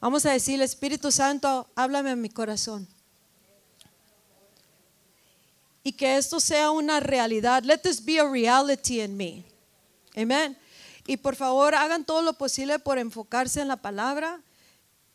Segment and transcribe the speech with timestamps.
[0.00, 2.88] Vamos a decirle, Espíritu Santo, háblame en mi corazón.
[5.82, 7.62] Y que esto sea una realidad.
[7.64, 9.44] Let this be a reality in me.
[10.16, 10.56] Amén.
[11.06, 14.40] Y por favor, hagan todo lo posible por enfocarse en la palabra.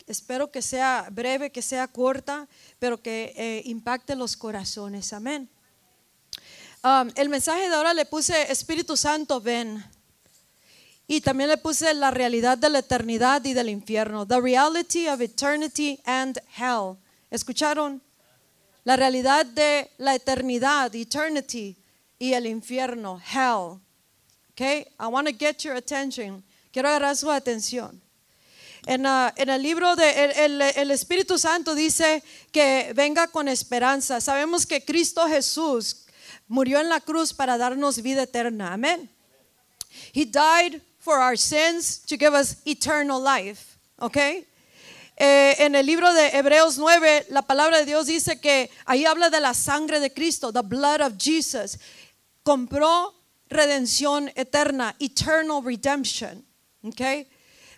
[0.06, 2.48] Espero que sea breve, que sea corta,
[2.78, 5.14] pero que eh, impacte los corazones.
[5.14, 5.50] Amén.
[6.84, 9.84] Um, el mensaje de ahora le puse Espíritu Santo, ven.
[11.08, 14.26] Y también le puse la realidad de la eternidad y del infierno.
[14.26, 16.98] The reality of eternity and hell.
[17.30, 18.02] ¿Escucharon?
[18.84, 21.76] La realidad de la eternidad, eternity,
[22.18, 23.80] y el infierno, hell.
[24.52, 24.88] Okay?
[25.00, 26.44] I want to get your attention.
[26.72, 28.02] Quiero agarrar su atención.
[28.88, 34.22] En, uh, el libro de el Espíritu Santo dice que venga con esperanza.
[34.22, 36.06] Sabemos que Cristo Jesús
[36.48, 38.74] murió en la cruz para darnos vida eterna.
[38.74, 39.10] Amén.
[40.14, 43.78] He died for our sins to give us eternal life.
[44.02, 44.48] Okay?
[45.18, 49.30] Eh, en el libro de Hebreos 9, la palabra de Dios dice que ahí habla
[49.30, 51.78] de la sangre de Cristo, the blood of Jesus.
[52.44, 53.14] Compró
[53.50, 56.44] redención eterna, eternal redemption.
[56.84, 57.30] Okay?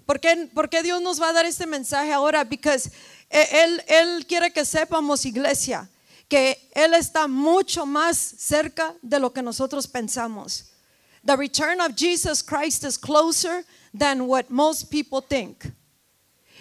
[0.06, 2.46] ¿Por qué, ¿Por qué Dios nos va a dar este mensaje ahora?
[2.46, 2.90] Because
[3.30, 5.90] él, él quiere que sepamos, iglesia,
[6.30, 10.66] que Él está mucho más cerca de lo que nosotros pensamos.
[11.28, 15.74] The return of Jesus Christ is closer than what most people think.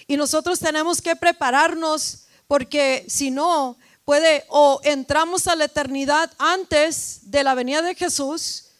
[0.09, 7.31] Y nosotros tenemos que prepararnos porque si no, puede o entramos a la eternidad antes
[7.31, 8.73] de la venida de Jesús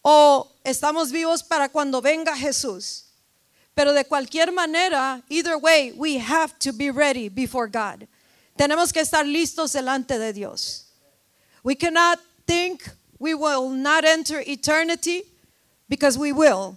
[0.00, 3.04] o estamos vivos para cuando venga Jesús.
[3.74, 8.08] Pero de cualquier manera, either way, we have to be ready before God.
[8.56, 10.86] Tenemos que estar listos delante de Dios.
[11.62, 12.82] We cannot think
[13.18, 15.22] we will not enter eternity
[15.88, 16.76] because we will.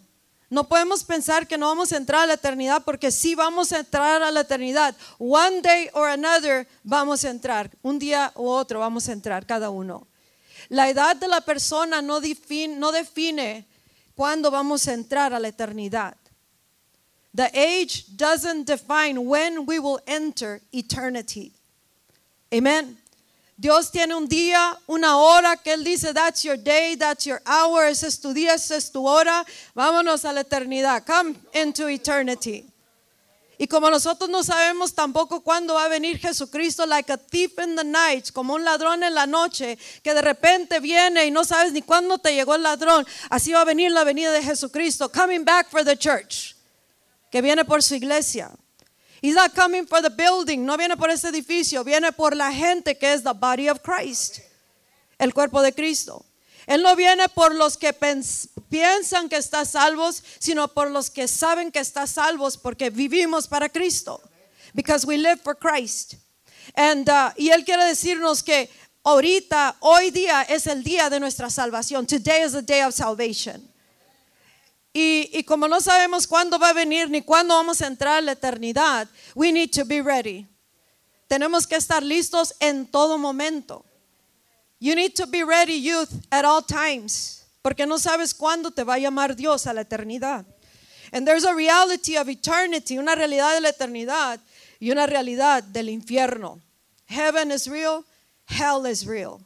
[0.50, 3.80] No podemos pensar que no vamos a entrar a la eternidad porque sí vamos a
[3.80, 4.96] entrar a la eternidad.
[5.18, 7.70] One day or another vamos a entrar.
[7.82, 10.08] Un día u otro vamos a entrar cada uno.
[10.68, 13.66] La edad de la persona no define, no define
[14.16, 16.16] vamos a entrar a la eternidad.
[17.34, 21.54] The age doesn't define when we will enter eternity.
[22.54, 22.98] Amen.
[23.62, 27.86] Dios tiene un día, una hora que Él dice, that's your day, that's your hour,
[27.86, 29.46] ese es tu día, esa es tu hora,
[29.76, 32.66] vámonos a la eternidad, come into eternity.
[33.60, 37.76] Y como nosotros no sabemos tampoco cuándo va a venir Jesucristo, like a thief in
[37.76, 41.72] the night, como un ladrón en la noche, que de repente viene y no sabes
[41.72, 45.46] ni cuándo te llegó el ladrón, así va a venir la venida de Jesucristo, coming
[45.46, 46.56] back for the church,
[47.30, 48.50] que viene por su iglesia.
[49.22, 52.98] He's not coming for the building, no viene por ese edificio, viene por la gente
[52.98, 54.40] que es the body of Christ,
[55.20, 56.26] el cuerpo de Cristo.
[56.66, 61.72] Él no viene por los que piensan que está salvos, sino por los que saben
[61.72, 64.22] que está salvos porque vivimos para Cristo.
[64.74, 66.16] Because we live for Christ.
[66.76, 68.70] And, uh, y Él quiere decirnos que
[69.04, 72.08] ahorita, hoy día es el día de nuestra salvación.
[72.08, 73.71] Today is the day of salvation.
[74.94, 78.34] Y, como no sabemos cuándo va a venir ni cuándo vamos a entrar a la
[78.34, 80.48] eternidad, we need to be ready.
[81.28, 83.86] Tenemos que estar listos en todo momento.
[84.80, 88.96] You need to be ready, youth, at all times, porque no sabes cuándo te va
[88.96, 90.46] a llamar Dios a la eternidad.
[91.14, 94.40] And there's a reality of eternity, una realidad de la eternidad
[94.80, 96.60] y una realidad del infierno.
[97.06, 98.04] Heaven is real,
[98.48, 99.40] hell is real.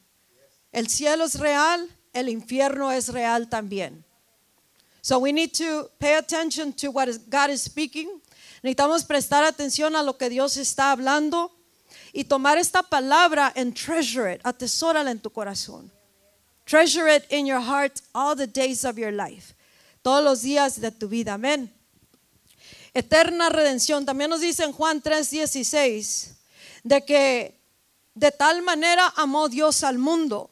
[0.72, 4.04] El cielo es real, el infierno es real también.
[5.05, 8.09] So we need to pay attention to what God is speaking.
[8.63, 11.51] Necesitamos prestar atención a lo que Dios está hablando
[12.11, 15.91] y tomar esta palabra and treasure it, atesórala en tu corazón.
[16.65, 19.53] Treasure it in your heart all the days of your life.
[20.01, 21.35] Todos los días de tu vida.
[21.35, 21.71] Amén.
[22.95, 24.07] Eterna redención.
[24.07, 26.33] También nos dice en Juan 3:16
[26.83, 27.61] de que
[28.15, 30.49] de tal manera amó Dios al mundo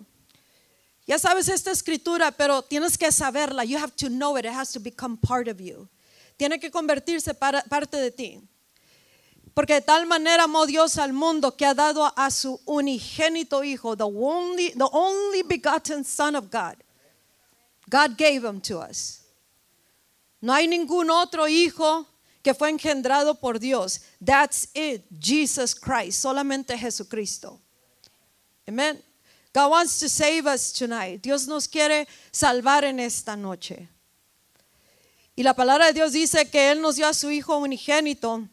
[1.05, 3.65] ya sabes esta escritura, pero tienes que saberla.
[3.65, 4.45] You have to know it.
[4.45, 5.89] It has to become part of you.
[6.37, 8.41] Tiene que convertirse para, parte de ti.
[9.53, 13.95] Porque de tal manera amó Dios al mundo que ha dado a su unigénito hijo,
[13.95, 16.75] the only, the only begotten son of God.
[17.89, 19.21] God gave him to us.
[20.41, 22.07] No hay ningún otro hijo
[22.41, 23.99] que fue engendrado por Dios.
[24.19, 27.59] That's it, Jesus Christ, solamente Jesucristo.
[28.67, 29.01] Amen.
[29.53, 31.21] God wants to save us tonight.
[31.21, 33.87] Dios nos quiere salvar en esta noche.
[35.37, 38.47] Y la palabra de Dios dice que Él nos dio a su Hijo unigénito.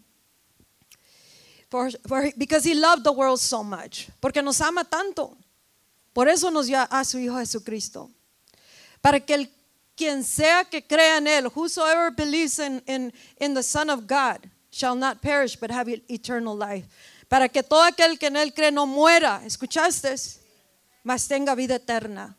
[1.70, 4.08] For, for, because He loved the world so much.
[4.20, 5.37] Porque nos ama tanto.
[6.12, 8.11] Por eso nos dio a su Hijo Jesucristo.
[9.00, 9.49] Para que
[9.97, 14.38] quien sea que crea en Él, whosoever believes in, in, in the Son of God,
[14.70, 16.87] shall not perish, but have eternal life.
[17.29, 20.39] Para que todo aquel que en él cree no muera, ¿escuchaste?
[21.02, 22.37] Mas tenga vida eterna.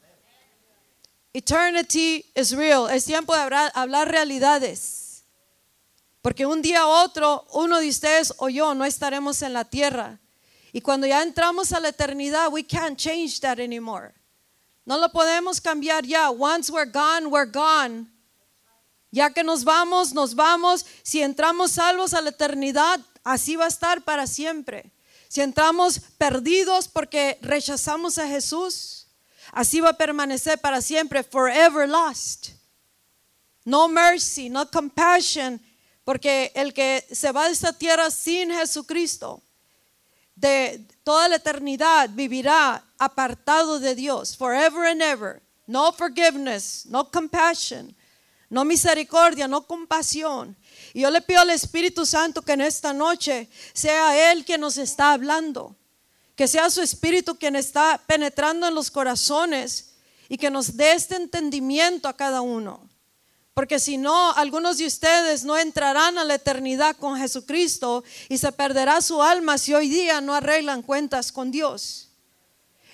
[1.34, 2.90] Eternity is real.
[2.90, 3.42] Es tiempo de
[3.74, 5.24] hablar, realidades.
[6.22, 10.19] Porque un día u otro, uno de ustedes o yo no estaremos en la tierra.
[10.74, 14.13] Y cuando ya entramos a la eternidad, we can't change that anymore.
[14.86, 16.30] No lo podemos cambiar ya.
[16.30, 18.08] Once we're gone, we're gone.
[19.12, 20.86] Ya que nos vamos, nos vamos.
[21.04, 24.92] Si entramos salvos a la eternidad, así va a estar para siempre.
[25.31, 29.07] Si entramos perdidos porque rechazamos a Jesús,
[29.54, 32.50] así va a permanecer para siempre, forever lost.
[33.63, 35.62] No mercy, no compassion,
[36.04, 39.42] porque el que se va de esta tierra sin Jesucristo,
[40.36, 45.42] de toda la eternidad vivirá apartado de Dios, forever and ever.
[45.66, 47.95] No forgiveness, no compassion,
[48.50, 50.57] no misericordia, no compasión.
[50.93, 54.77] Y yo le pido al Espíritu Santo que en esta noche sea Él quien nos
[54.77, 55.75] está hablando,
[56.35, 59.93] que sea su Espíritu quien está penetrando en los corazones
[60.27, 62.89] y que nos dé este entendimiento a cada uno.
[63.53, 68.51] Porque si no, algunos de ustedes no entrarán a la eternidad con Jesucristo y se
[68.51, 72.09] perderá su alma si hoy día no arreglan cuentas con Dios.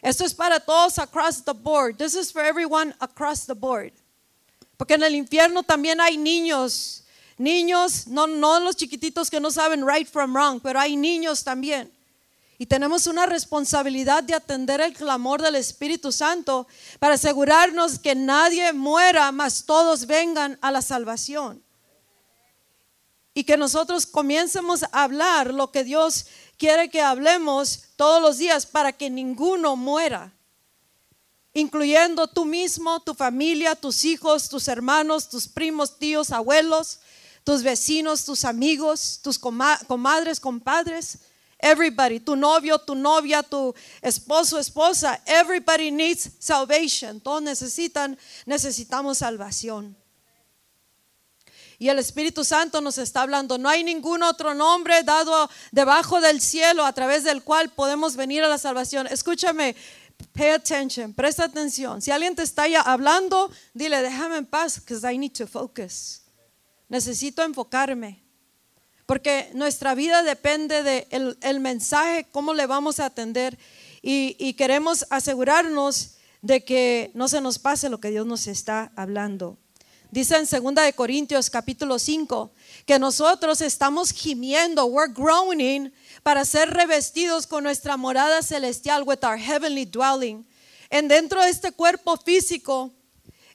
[0.01, 1.97] Esto es para todos across the board.
[1.97, 3.93] This is for everyone across the board.
[4.77, 7.03] Porque en el infierno también hay niños.
[7.37, 11.91] Niños, no, no los chiquititos que no saben right from wrong, pero hay niños también.
[12.59, 16.67] Y tenemos una responsabilidad de atender el clamor del Espíritu Santo
[16.97, 21.63] para asegurarnos que nadie muera, mas todos vengan a la salvación.
[23.35, 26.25] Y que nosotros comiencemos a hablar lo que Dios
[26.57, 30.33] quiere que hablemos todos los días para que ninguno muera,
[31.53, 36.99] incluyendo tú mismo, tu familia, tus hijos, tus hermanos, tus primos, tíos, abuelos,
[37.47, 41.19] tus vecinos, tus amigos, tus comadres, compadres
[41.57, 47.21] Everybody, tu novio, tu novia, tu esposo, esposa, everybody needs salvation.
[47.21, 49.95] Todos necesitan, necesitamos salvación.
[51.79, 56.41] Y el Espíritu Santo nos está hablando, no hay ningún otro nombre dado debajo del
[56.41, 59.07] cielo a través del cual podemos venir a la salvación.
[59.07, 59.73] Escúchame,
[60.33, 62.01] pay attention, presta atención.
[62.01, 66.26] Si alguien te está hablando, dile, déjame en paz, because I need to focus.
[66.89, 68.27] Necesito enfocarme
[69.07, 73.57] porque nuestra vida depende del el mensaje, cómo le vamos a atender
[74.01, 79.57] y, queremos asegurarnos de que no se nos pase lo que Dios nos está hablando.
[80.11, 82.51] Dice en 2 de Corintios capítulo 5
[82.85, 85.91] que nosotros estamos gimiendo, we're groaning
[86.21, 90.45] para ser revestidos con nuestra morada celestial with our heavenly dwelling.
[90.89, 92.93] En dentro de este cuerpo físico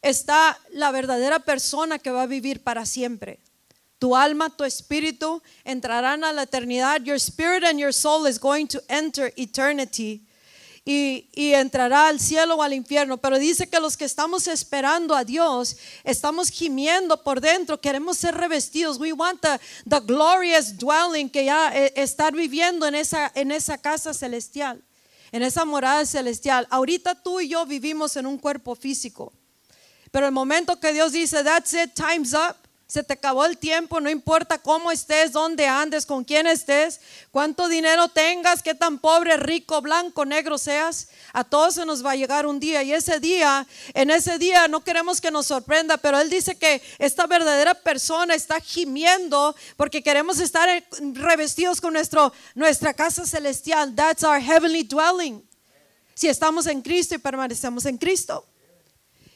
[0.03, 3.39] está la verdadera persona que va a vivir para siempre.
[4.03, 7.01] Tu alma, tu espíritu entrarán a la eternidad.
[7.05, 10.27] Your spirit and your soul is going to enter eternity.
[10.85, 13.19] Y, y, entrará al cielo o al infierno.
[13.19, 18.35] Pero dice que los que estamos esperando a Dios, estamos gimiendo por dentro, queremos ser
[18.35, 18.99] revestidos.
[18.99, 23.79] We want the, the glorious dwelling que ya eh, estar viviendo en esa, en esa
[23.79, 24.83] casa celestial,
[25.31, 26.67] en esa morada celestial.
[26.71, 29.33] Ahorita tú y yo vivimos en un cuerpo físico.
[30.13, 32.55] Pero el momento que Dios dice, that's it, time's up,
[32.87, 37.01] se te acabó el tiempo, no importa cómo estés, dónde andes, con quién estés,
[37.31, 42.11] cuánto dinero tengas, qué tan pobre, rico, blanco, negro seas, a todos se nos va
[42.11, 45.97] a llegar un día y ese día, en ese día no queremos que nos sorprenda,
[45.97, 50.69] pero él dice que esta verdadera persona está gimiendo porque queremos estar
[51.15, 53.95] revestidos con nuestro, nuestra casa celestial.
[53.95, 55.43] That's our heavenly dwelling.
[56.13, 58.52] Si estamos en Cristo y permanecemos en Cristo.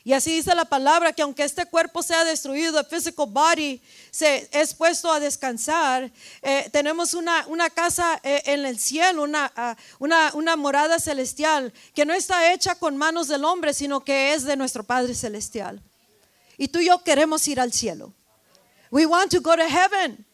[0.07, 3.83] Y así dice la palabra que aunque este cuerpo sea destruido, el physical body
[4.13, 9.53] se es puesto a descansar, eh, tenemos una, una casa eh, en el cielo, una,
[9.57, 14.33] ah, una, una morada celestial que no está hecha con manos del hombre, sino que
[14.33, 15.83] es de nuestro Padre celestial.
[16.57, 18.15] Y tú y yo queremos ir al cielo.
[18.93, 20.25] We want to go to heaven.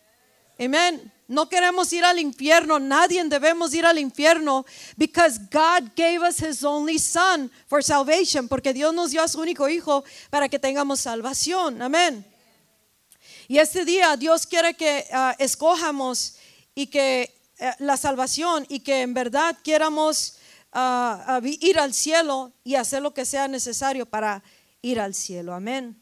[0.61, 1.11] Amen.
[1.33, 4.67] No queremos ir al infierno, nadie debemos ir al infierno
[4.99, 9.41] because God gave us his only son for salvation, porque Dios nos dio a su
[9.41, 11.81] único hijo para que tengamos salvación.
[11.81, 12.23] Amén.
[13.49, 16.35] Y este día Dios quiere que ah, escojamos
[16.75, 20.37] y que eh, la salvación y que en verdad queramos
[20.75, 24.43] ah, ir al cielo y hacer lo que sea necesario para
[24.83, 25.55] ir al cielo.
[25.55, 25.99] Amén.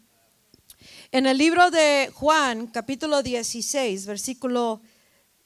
[1.12, 4.82] En el libro de Juan, capítulo 16, versículo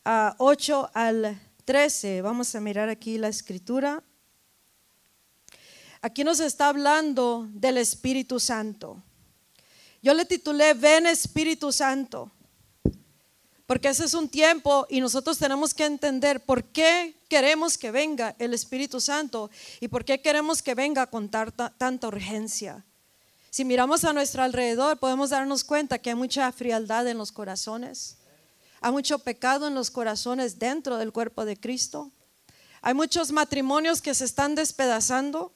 [0.05, 2.21] 8 al 13.
[2.21, 4.03] Vamos a mirar aquí la escritura.
[6.03, 9.03] Aquí nos está hablando del Espíritu Santo.
[10.03, 12.31] Yo le titulé Ven Espíritu Santo.
[13.67, 18.37] Porque ese es un tiempo y nosotros tenemos que entender por qué queremos que venga
[18.39, 22.85] el Espíritu Santo y por qué queremos que venga con tanta urgencia.
[23.49, 28.19] Si miramos a nuestro alrededor, podemos darnos cuenta que hay mucha frialdad en los corazones.
[28.85, 32.13] Hay mucho pecado en los corazones dentro del cuerpo de Cristo.
[32.83, 35.55] Hay muchos matrimonios que se están despedazando.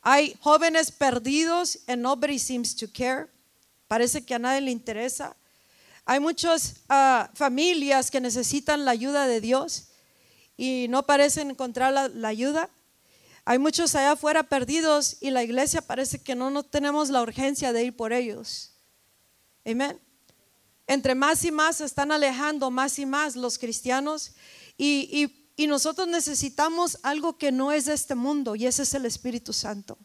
[0.00, 3.28] Hay jóvenes perdidos and nobody seems to care.
[3.86, 5.36] Parece que a nadie le interesa.
[6.04, 9.90] Hay muchas ah, familias que necesitan la ayuda de Dios
[10.56, 12.68] y no parecen encontrar la, ayuda.
[13.44, 17.72] Hay muchos allá afuera perdidos y la iglesia parece que no, no tenemos la urgencia
[17.72, 18.72] de ir por ellos.
[19.64, 20.00] Amén.
[20.92, 24.32] Entre más y más se están alejando, más y más los cristianos
[24.76, 29.06] y, y nosotros necesitamos algo que no es de este mundo y ese es el
[29.06, 29.96] Espíritu Santo.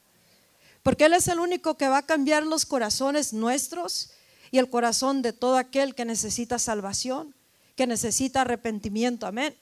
[0.84, 4.12] Porque Él es el único que va a cambiar los corazones nuestros
[4.50, 7.36] y el corazón de todo aquel que necesita salvación,
[7.76, 9.28] que necesita arrepentimiento.
[9.28, 9.58] Amén.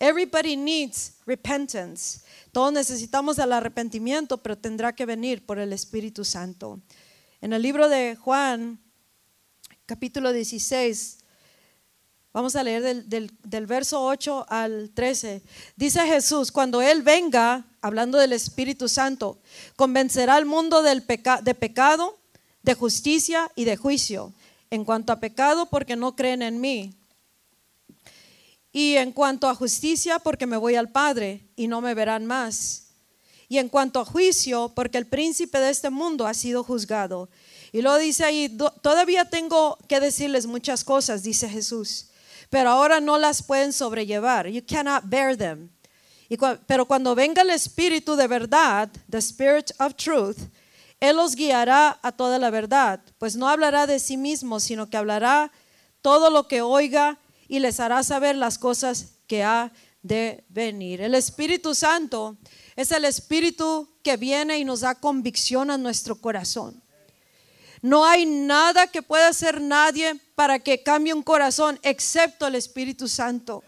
[0.00, 2.22] Everybody needs repentance.
[2.52, 6.80] Todos necesitamos el arrepentimiento, pero tendrá que venir por el Espíritu Santo.
[7.42, 8.80] En el libro de Juan,
[9.86, 11.18] capítulo 16,
[12.32, 15.42] vamos a leer del, del verso 8 al 13.
[15.76, 19.38] Dice Jesús, cuando Él venga, hablando del Espíritu Santo,
[19.76, 21.04] convencerá al mundo del
[21.42, 22.18] de pecado,
[22.62, 24.32] de justicia y de juicio.
[24.70, 26.94] En cuanto a pecado, porque no creen en mí.
[28.72, 32.86] Y en cuanto a justicia, porque me voy al Padre y no me verán más.
[33.48, 37.28] Y en cuanto a juicio, porque el príncipe de este mundo ha sido juzgado.
[37.74, 42.06] Y luego dice ahí, todavía tengo que decirles muchas cosas, dice Jesús,
[42.48, 44.46] pero ahora no las pueden sobrellevar.
[44.46, 45.70] You cannot bear them.
[46.68, 50.38] pero cuando venga el Espíritu de verdad, the Spirit of Truth,
[51.00, 54.96] él los guiará a toda la verdad, pues no hablará de sí mismo, sino que
[54.96, 55.50] hablará
[56.00, 61.00] todo lo que oiga y les hará saber las cosas que ha de venir.
[61.00, 62.36] El Espíritu Santo
[62.76, 66.83] es el Espíritu que viene y nos da convicción a nuestro corazón.
[67.84, 73.08] No hay nada que pueda hacer nadie para que cambie un corazón excepto el Espíritu
[73.08, 73.62] Santo.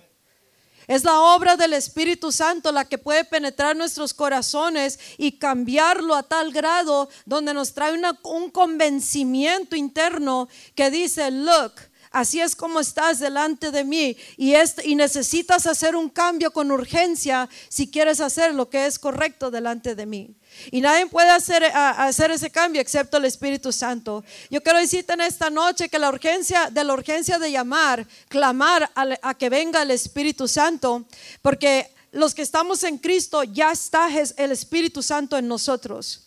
[0.87, 6.23] Es la obra del Espíritu Santo la que puede penetrar nuestros corazones y cambiarlo a
[6.23, 7.93] tal grado donde nos trae
[8.23, 11.75] un convencimiento interno que dice, look,
[12.11, 14.55] así es como estás delante de mí y,
[14.95, 20.07] necesitas hacer un cambio con urgencia si quieres hacer lo que es correcto delante de
[20.07, 20.37] mí.
[20.71, 24.25] Y nadie puede hacer, hacer ese cambio excepto el Espíritu Santo.
[24.51, 28.91] Yo quiero decirte en esta noche que la urgencia de la urgencia de llamar, clamar
[28.95, 31.05] a, que venga el Espíritu Santo,
[31.43, 36.27] porque los que estamos en Cristo ya está el Espíritu Santo en nosotros.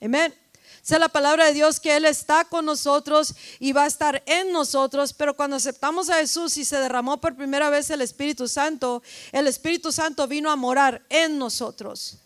[0.00, 0.34] Amén.
[0.82, 4.52] Sea la palabra de Dios que Él está con nosotros y va a estar en
[4.52, 9.02] nosotros, pero cuando aceptamos a Jesús y se derramó por primera vez el Espíritu Santo,
[9.32, 12.18] el Espíritu Santo vino a morar en nosotros.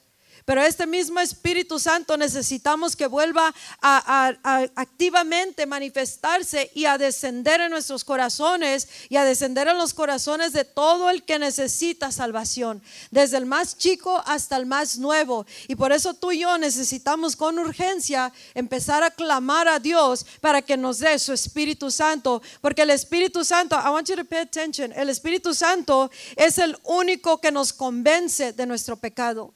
[0.44, 4.32] Pero este mismo Espíritu Santo necesitamos que vuelva a,
[4.74, 10.64] activamente manifestarse y a descender en nuestros corazones y a descender en los corazones de
[10.64, 15.46] todo el que necesita salvación, desde el más chico hasta el más nuevo.
[15.68, 20.62] Y por eso tú y yo necesitamos con urgencia empezar a clamar a Dios para
[20.62, 24.40] que nos dé su Espíritu Santo, porque el Espíritu Santo, I want you to pay
[24.40, 29.54] attention, el Espíritu Santo es el único que nos convence de nuestro pecado.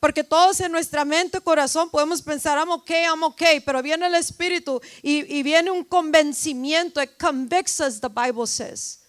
[0.00, 4.14] Porque todos en nuestra mente, corazón, podemos pensar, I'm okay, I'm okay, pero viene el
[4.14, 7.02] Espíritu y, viene un convencimiento.
[7.02, 9.00] It convicts us, the Bible says.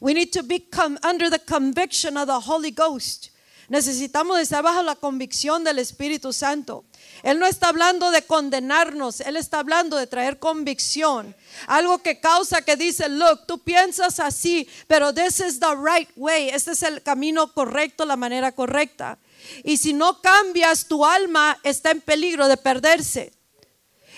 [0.00, 0.68] We need to be
[1.02, 3.30] under the conviction of the Holy Ghost.
[3.68, 6.84] Necesitamos estar bajo la convicción del Espíritu Santo.
[7.22, 11.34] Él no está hablando de condenarnos, Él está hablando de traer convicción.
[11.66, 16.48] Algo que causa que dice, look, tú piensas así, pero this is the right way.
[16.48, 19.18] Este es el camino correcto, la manera correcta.
[19.64, 23.32] Y si no cambias, tu alma está en peligro de perderse.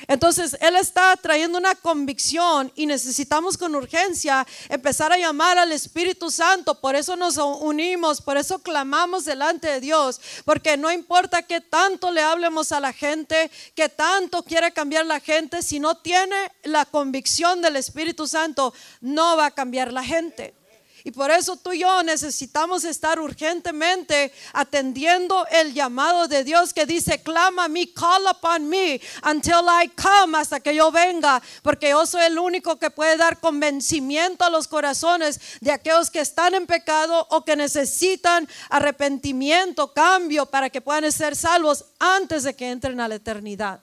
[0.08, 6.30] Entonces, Él está trayendo una convicción y necesitamos con urgencia empezar a llamar al Espíritu
[6.30, 6.80] Santo.
[6.80, 10.20] Por eso nos unimos, por eso clamamos delante de Dios.
[10.44, 15.20] Porque no importa que tanto le hablemos a la gente, que tanto quiere cambiar la
[15.20, 20.54] gente, si no tiene la convicción del Espíritu Santo, no va a cambiar la gente.
[21.04, 26.86] Y por eso tú y yo necesitamos estar urgentemente atendiendo el llamado de Dios que
[26.86, 31.90] dice, clama a mí, call upon me until I come, hasta que yo venga, porque
[31.90, 36.54] yo soy el único que puede dar convencimiento a los corazones de aquellos que están
[36.54, 42.70] en pecado o que necesitan arrepentimiento, cambio, para que puedan ser salvos antes de que
[42.70, 43.80] entren a la eternidad.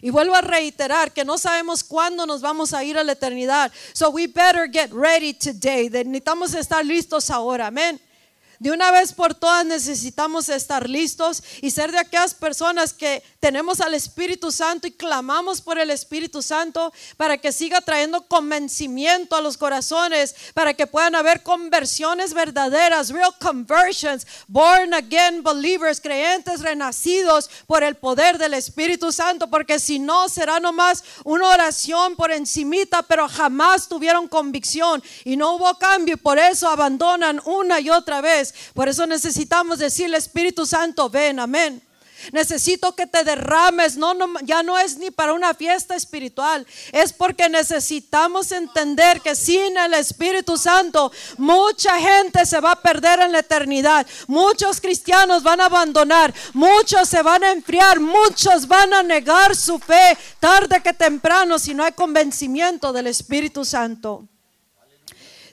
[0.00, 3.72] Y vuelvo a reiterar que no sabemos cuándo nos vamos a ir a la eternidad.
[3.92, 5.88] So we better get ready today.
[5.90, 7.68] Necesitamos estar listos ahora.
[7.68, 8.00] Amén.
[8.58, 13.80] De una vez por todas necesitamos estar listos y ser de aquellas personas que tenemos
[13.80, 19.40] al Espíritu Santo y clamamos por el Espíritu Santo para que siga trayendo convencimiento a
[19.40, 27.48] los corazones, para que puedan haber conversiones verdaderas, real conversions, born again believers, creyentes renacidos
[27.66, 33.02] por el poder del Espíritu Santo, porque si no será nomás una oración por encimita,
[33.02, 38.20] pero jamás tuvieron convicción y no hubo cambio y por eso abandonan una y otra
[38.20, 38.47] vez.
[38.74, 41.82] Por eso necesitamos decirle, Espíritu Santo, ven, amén.
[42.32, 47.12] Necesito que te derrames, no, no, ya no es ni para una fiesta espiritual, es
[47.12, 53.32] porque necesitamos entender que sin el Espíritu Santo mucha gente se va a perder en
[53.32, 59.02] la eternidad, muchos cristianos van a abandonar, muchos se van a enfriar, muchos van a
[59.02, 64.28] negar su fe tarde que temprano si no hay convencimiento del Espíritu Santo.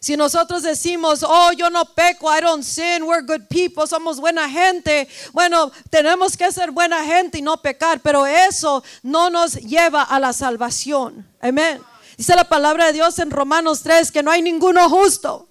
[0.06, 4.48] Si nosotros decimos, oh, yo no peco, I don't sin, we're good people, somos buena
[4.48, 10.04] gente, bueno, tenemos que ser buena gente y no pecar, pero eso no nos lleva
[10.04, 11.28] a la salvación.
[11.42, 11.82] Amén.
[12.18, 15.48] Dice la palabra de Dios en Romanos 3 que no hay ninguno justo.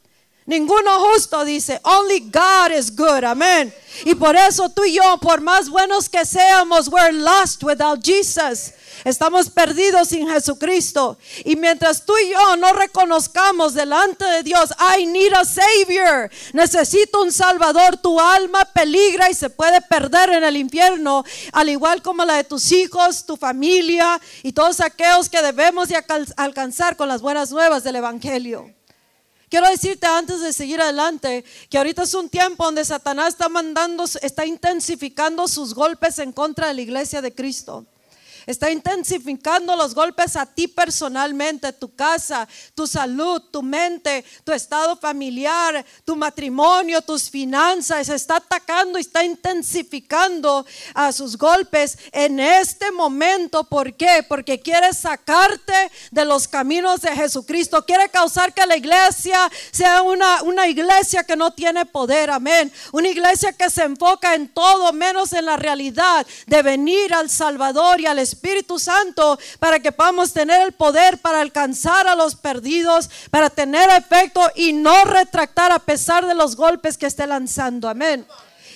[0.46, 3.72] Ninguno justo dice, only God is good, amén.
[4.04, 8.72] Y por eso tú y yo, por más buenos que seamos, we're lost without Jesus.
[9.04, 11.18] Estamos perdidos sin Jesucristo.
[11.44, 16.30] Y mientras tú y yo no reconozcamos delante de Dios, I need a Savior.
[16.52, 17.96] Necesito un Salvador.
[17.98, 22.44] Tu alma peligra y se puede perder en el infierno, al igual como la de
[22.44, 26.02] tus hijos, tu familia y todos aquellos que debemos de
[26.36, 28.72] alcanzar con las buenas nuevas del Evangelio.
[29.54, 34.02] Quiero decirte antes de seguir adelante que ahorita es un tiempo donde Satanás está mandando,
[34.20, 37.87] está intensificando sus golpes en contra de la iglesia de Cristo.
[38.46, 44.96] Está intensificando los golpes a ti personalmente, tu casa, tu salud, tu mente, tu estado
[44.96, 48.08] familiar, tu matrimonio, tus finanzas.
[48.08, 53.64] Está atacando y está intensificando a sus golpes en este momento.
[53.64, 54.24] ¿Por qué?
[54.28, 57.85] Porque quiere sacarte de los caminos de Jesucristo.
[57.87, 62.30] Quiere causar que la iglesia sea una, una iglesia que no tiene poder.
[62.30, 62.72] Amén.
[62.92, 68.00] Una iglesia que se enfoca en todo menos en la realidad de venir al Salvador
[68.00, 72.35] y al Espíritu Espíritu Santo para que podamos tener el poder para alcanzar a los
[72.35, 77.88] perdidos, para tener efecto y no retractar a pesar de los golpes que esté lanzando.
[77.88, 78.27] Amén.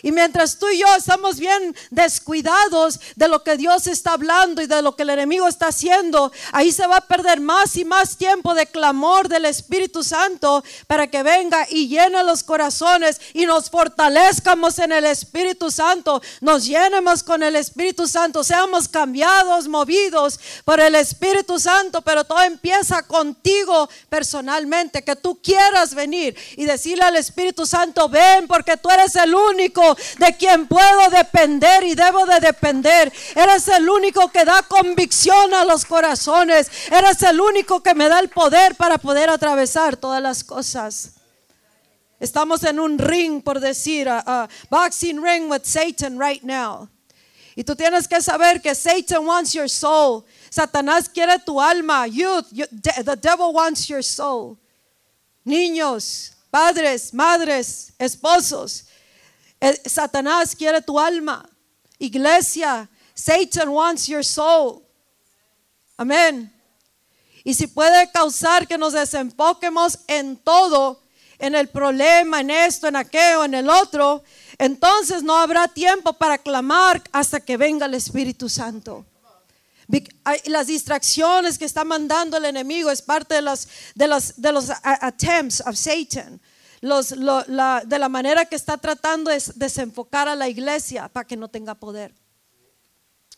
[0.03, 4.67] Y mientras tú y yo estamos bien descuidados de lo que Dios está hablando y
[4.67, 8.17] de lo que el enemigo está haciendo, ahí se va a perder más y más
[8.17, 13.71] tiempo de clamor del Espíritu Santo para que venga y llene los corazones y nos
[13.71, 20.81] fortalezcamos en el Espíritu Santo, nos llenemos con el Espíritu Santo, seamos cambiados, movidos por
[20.81, 27.17] el Espíritu Santo, pero todo empieza contigo personalmente, que tú quieras venir y decirle al
[27.17, 32.41] Espíritu Santo, ven porque tú eres el único de quien puedo depender y debo de
[32.41, 33.13] depender.
[33.35, 36.71] Eres el único que da convicción a los corazones.
[36.91, 41.13] Eres el único que me da el poder para poder atravesar todas las cosas.
[42.21, 46.89] Estamos en un ring, por decir, a, boxing ring with Satan right now.
[47.55, 50.25] Y tú tienes que saber que Satan wants your soul.
[50.49, 52.07] Satanás quiere tu alma.
[52.07, 54.57] Youth, the devil wants your soul.
[55.45, 58.85] Niños, padres, madres, esposos.
[59.85, 61.49] Satanás quiere tu alma.
[61.99, 64.83] Iglesia, Satan wants your soul.
[65.97, 66.53] Amén.
[67.45, 71.03] Y si puede causar que nos desenfoquemos en todo,
[71.39, 74.23] en el problema, en esto, en aquello, en el otro,
[74.59, 79.05] entonces no habrá tiempo para clamar hasta que venga el Espíritu Santo.
[80.45, 84.71] Las distracciones que está mandando el enemigo es parte de los, de los, de los
[84.83, 86.41] attempts of Satan
[86.81, 91.75] de la manera que está tratando es desenfocar a la iglesia para que no tenga
[91.75, 92.15] poder.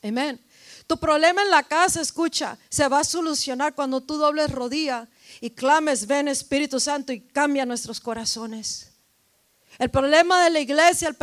[0.02, 0.40] Amén.
[0.86, 5.06] Tu problema en la casa, escucha, se va a solucionar cuando tú dobles rodilla
[5.40, 8.88] y clames, ven Espíritu Santo y cambia nuestros corazones.
[9.78, 11.14] El problema de la iglesia, el,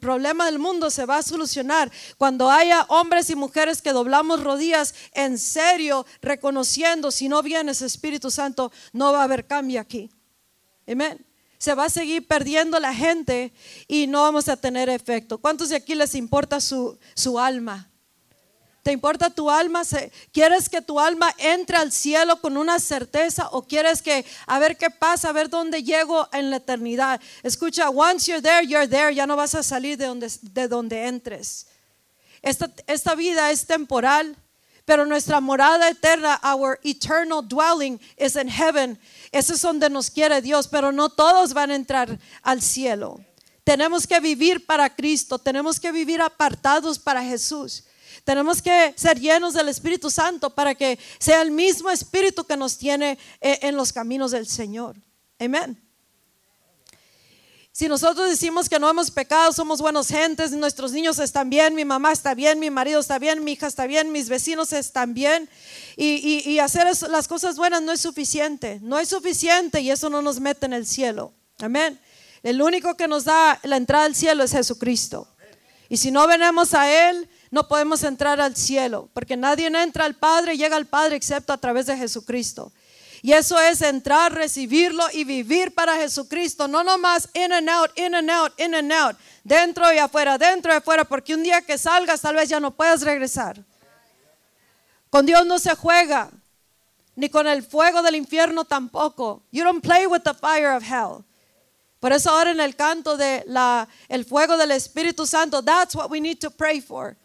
[0.00, 4.94] problema del mundo se va a solucionar cuando haya hombres y mujeres que doblamos rodillas
[5.12, 10.10] en serio, reconociendo, si no vienes Espíritu Santo, no va a haber cambio aquí.
[10.86, 11.24] Amén
[11.58, 13.52] se va a seguir perdiendo la gente
[13.88, 15.38] y no vamos a tener efecto.
[15.38, 17.90] ¿Cuántos de aquí les importa su, su alma?
[18.86, 19.82] ¿Te importa tu alma?
[20.30, 24.76] ¿Quieres que tu alma entre al cielo con una certeza o quieres que a ver
[24.76, 27.20] qué pasa, a ver dónde llego en la eternidad?
[27.42, 31.04] Escucha, once you're there, you're there, ya no vas a salir de donde, de donde
[31.08, 31.66] entres.
[32.42, 34.36] Esta, esta vida es temporal,
[34.84, 38.96] pero nuestra morada eterna, our eternal dwelling is in heaven.
[39.36, 43.20] Ese es donde nos quiere Dios, pero no todos van a entrar al cielo.
[43.64, 47.84] Tenemos que vivir para Cristo, tenemos que vivir apartados para Jesús.
[48.24, 52.78] Tenemos que ser llenos del Espíritu Santo para que sea el mismo Espíritu que nos
[52.78, 54.96] tiene eh, en los caminos del Señor.
[55.38, 55.85] Amén.
[57.76, 61.84] Si nosotros decimos que no hemos pecado, somos buenos gentes, nuestros niños están bien, mi
[61.84, 65.46] mamá está bien, mi marido está bien, mi hija está bien, mis vecinos están bien,
[65.94, 70.40] y, hacer las cosas buenas no es suficiente, no es suficiente y eso no nos
[70.40, 71.34] mete en el cielo.
[71.58, 72.00] Amén.
[72.42, 75.28] El único que nos da la entrada al cielo es Jesucristo.
[75.90, 80.14] Y si no venimos a Él, no podemos entrar al cielo, porque nadie entra al
[80.14, 82.72] Padre, llega al Padre excepto a través de Jesucristo.
[83.26, 86.68] Y eso es entrar, recibirlo y vivir para Jesucristo.
[86.68, 89.16] No nomás in and out, in and out, in and out.
[89.42, 91.04] Dentro y afuera, dentro y afuera.
[91.04, 93.58] Porque un día que salgas tal vez ya no puedas regresar.
[95.10, 96.30] Con Dios no se juega.
[97.16, 99.42] Ni con el fuego del infierno tampoco.
[99.50, 101.24] You don't play with the fire of hell.
[101.98, 106.12] Por eso ahora en el canto de la, el fuego del Espíritu Santo, that's what
[106.12, 107.16] we need to pray for.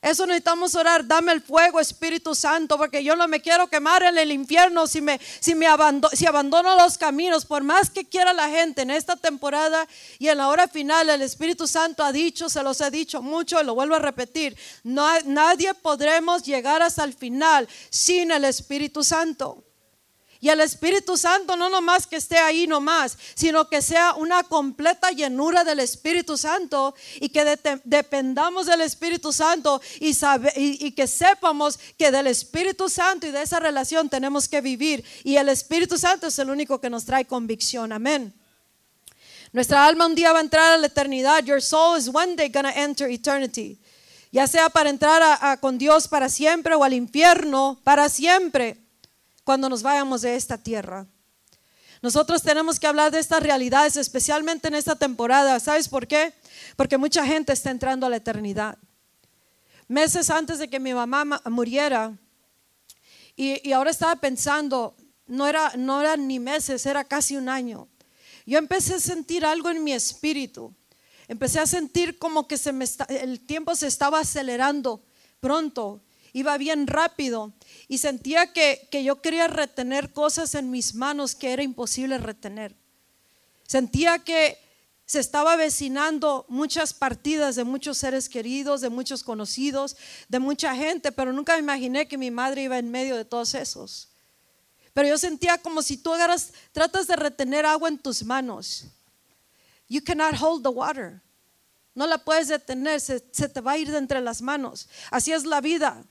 [0.00, 1.04] Eso necesitamos orar.
[1.04, 5.00] Dame el fuego, Espíritu Santo, porque yo no me quiero quemar en el infierno si
[5.00, 7.44] me, si me abandono, si abandono los caminos.
[7.44, 9.88] Por más que quiera la gente en esta temporada
[10.20, 13.60] y en la hora final, el Espíritu Santo ha dicho, se los he dicho mucho
[13.60, 14.56] y lo vuelvo a repetir.
[14.84, 19.67] No, nadie podremos llegar hasta el final sin el Espíritu Santo.
[20.40, 25.10] Y el Espíritu Santo no nomás que esté ahí nomás, sino que sea una completa
[25.10, 30.16] llenura del Espíritu Santo y que dependamos del Espíritu Santo y,
[30.56, 35.04] y, que sepamos que del Espíritu Santo y de esa relación tenemos que vivir.
[35.24, 37.92] Y el Espíritu Santo es el único que nos trae convicción.
[37.92, 38.32] Amén.
[39.52, 41.42] Nuestra alma un día va a entrar a la eternidad.
[41.42, 43.76] Your soul is one day gonna enter eternity.
[44.30, 48.87] Ya sea para entrar con Dios para siempre o al infierno para siempre
[49.48, 51.06] cuando nos vayamos de esta tierra.
[52.02, 55.58] Nosotros tenemos que hablar de estas realidades, especialmente en esta temporada.
[55.58, 56.34] ¿Sabes por qué?
[56.76, 58.76] Porque mucha gente está entrando a la eternidad.
[59.86, 62.12] Meses antes de que mi mamá muriera,
[63.36, 64.94] y, ahora estaba pensando,
[65.26, 67.88] no era, no eran ni meses, era casi un año.
[68.44, 70.74] Yo empecé a sentir algo en mi espíritu.
[71.26, 75.02] Empecé a sentir como que se me el tiempo se estaba acelerando
[75.40, 76.02] pronto,
[76.38, 77.52] iba bien rápido
[77.88, 82.76] y sentía que, yo quería retener cosas en mis manos que era imposible retener.
[83.66, 84.58] Sentía que
[85.04, 89.96] se estaba avecinando muchas partidas de muchos seres queridos, de muchos conocidos,
[90.28, 93.54] de mucha gente, pero nunca me imaginé que mi madre iba en medio de todos
[93.54, 94.10] esos.
[94.92, 98.84] Pero yo sentía como si tú agarras, tratas de retener agua en tus manos.
[99.88, 101.22] You cannot hold the water.
[101.94, 104.88] No la puedes detener, se, se te va a ir de entre las manos.
[105.10, 106.04] Así es la vida.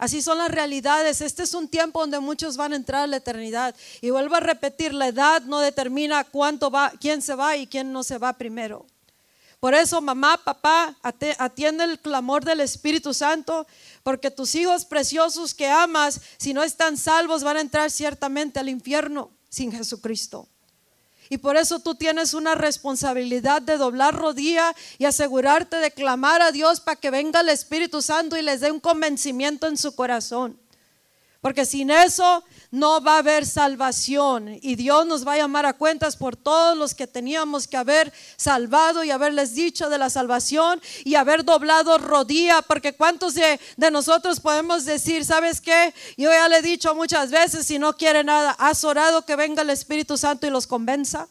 [0.00, 1.20] Así son las realidades.
[1.20, 3.76] Este es un tiempo donde muchos van a entrar a la eternidad.
[4.00, 7.92] Y vuelvo a repetir, la edad no determina cuánto va, quién se va y quién
[7.92, 8.86] no se va primero.
[9.60, 13.66] Por eso, mamá, papá, atiende el clamor del Espíritu Santo,
[14.02, 18.70] porque tus hijos preciosos que amas, si no están salvos, van a entrar ciertamente al
[18.70, 20.48] infierno sin Jesucristo.
[21.32, 26.50] Y por eso tú tienes una responsabilidad de doblar rodilla y asegurarte de clamar a
[26.50, 30.58] Dios para que venga el Espíritu Santo y les dé un convencimiento en su corazón.
[31.40, 35.72] Porque sin eso no va a haber salvación y Dios nos va a llamar a
[35.72, 40.82] cuentas por todos los que teníamos que haber salvado y haberles dicho de la salvación
[41.02, 45.94] y haber doblado rodilla, porque cuántos de, de nosotros podemos decir, ¿sabes qué?
[46.18, 49.62] Yo ya le he dicho muchas veces, si no quiere nada, ¿has orado que venga
[49.62, 51.26] el Espíritu Santo y los convenza?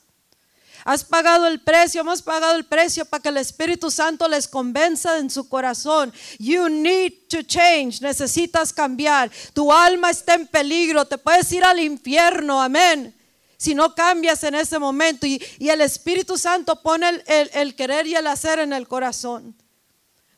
[0.90, 5.20] Has pagado el precio, hemos pagado el precio para que el Espíritu Santo les convenza
[5.20, 6.12] en su corazón.
[6.40, 9.30] You need to change, necesitas cambiar.
[9.54, 13.16] Tu alma está en peligro, te puedes ir al infierno, amén.
[13.56, 18.16] Si no cambias en ese momento y, el Espíritu Santo pone el, el querer y
[18.16, 19.56] el hacer en el corazón.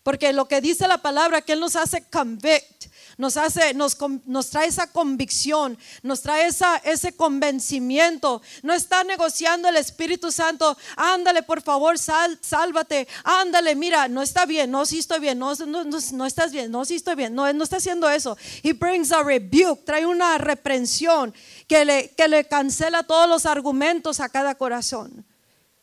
[0.04, 2.90] Porque lo que dice la palabra, que Él nos hace convict
[3.22, 8.42] nos hace, nos, nos trae esa convicción, nos trae esa, ese convencimiento.
[8.64, 14.48] No está negociando el Espíritu Santo, ándale por favor, sal, sálvate, ándale, mira, no está
[14.48, 17.54] bien, no, sí estoy bien, no, no, no, estás bien, no, sí estoy bien, no,
[17.54, 18.36] no está haciendo eso.
[18.64, 21.32] He brings a rebuke, trae una reprensión
[21.68, 25.24] que le, que le cancela todos los argumentos a cada corazón.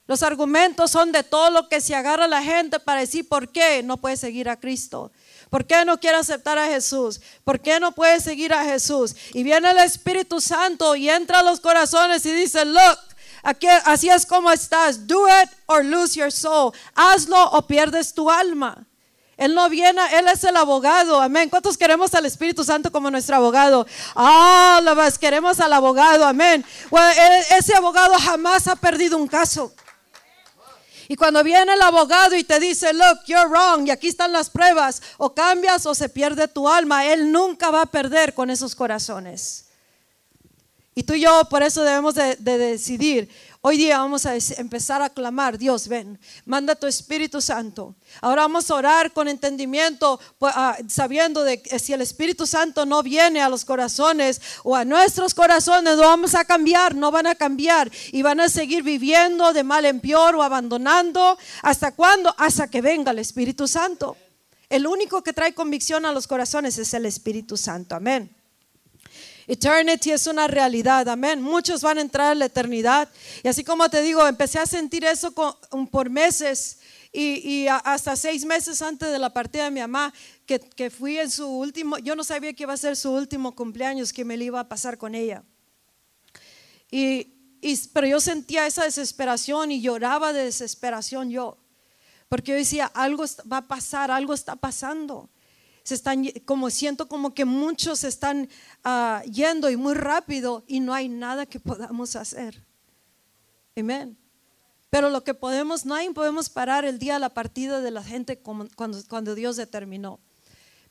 [0.09, 3.85] Los argumentos son de todo lo que se agarra la gente para decir por qué
[3.85, 5.13] no puede seguir a Cristo.
[5.51, 7.21] ¿Por qué no quiere aceptar a Jesús?
[7.45, 9.15] ¿Por qué no puede seguir a Jesús?
[9.33, 12.99] Y viene el Espíritu Santo y entra a los corazones y dice, look,
[13.43, 15.07] aquí, así es como estás.
[15.07, 16.73] Do it or lose your soul.
[16.95, 18.85] Hazlo o pierdes tu alma.
[19.39, 21.21] Él no viene, Él es el abogado.
[21.21, 21.49] Amén.
[21.49, 23.87] ¿Cuántos queremos al Espíritu Santo como nuestro abogado?
[24.17, 26.27] Ah, más queremos al abogado.
[26.27, 26.65] Amén.
[26.91, 29.73] E, ese abogado jamás ha perdido un caso.
[31.09, 34.51] Y cuando viene el abogado y te dice, look, you're wrong, y aquí están las
[34.51, 38.75] pruebas, o cambias o se pierde tu alma, Él nunca va a perder con esos
[38.75, 39.65] corazones.
[40.99, 43.31] Y tú y yo por eso debemos de, decidir.
[43.69, 47.95] Hoy día vamos a empezar a clamar, Dios, ven, manda tu Espíritu Santo.
[48.23, 52.87] Ahora vamos a orar con entendimiento, pues, ah, sabiendo de que si el Espíritu Santo
[52.87, 57.27] no viene a los corazones o a nuestros corazones, no vamos a cambiar, no van
[57.27, 61.37] a cambiar y van a seguir viviendo de mal en peor o abandonando.
[61.61, 62.35] ¿Hasta cuándo?
[62.39, 64.17] Hasta que venga el Espíritu Santo.
[64.71, 67.97] El único que trae convicción a los corazones es el Espíritu Santo.
[67.97, 68.35] Amén.
[69.49, 71.41] Eternity es una realidad, amén.
[71.41, 73.09] Muchos van a entrar a la eternidad.
[73.43, 76.79] Y así como te digo, empecé a sentir eso por meses
[77.13, 80.13] y, hasta seis meses antes de la partida de mi mamá,
[80.45, 84.13] que, fui en su último, yo no sabía que iba a ser su último cumpleaños,
[84.13, 85.43] que me le iba a pasar con ella.
[86.91, 87.33] Y,
[87.95, 91.57] pero yo sentía esa desesperación y lloraba de desesperación yo,
[92.29, 95.31] porque yo decía, algo va a pasar, algo está pasando
[95.89, 98.51] se están, como siento como que muchos están
[98.85, 102.63] ah, yendo y muy rápido y no hay nada que podamos hacer.
[103.75, 104.15] Amén.
[104.91, 108.05] Pero lo que podemos, no hay, podemos parar el día de la partida de la
[108.05, 108.69] gente cuando,
[109.09, 110.21] cuando Dios determinó.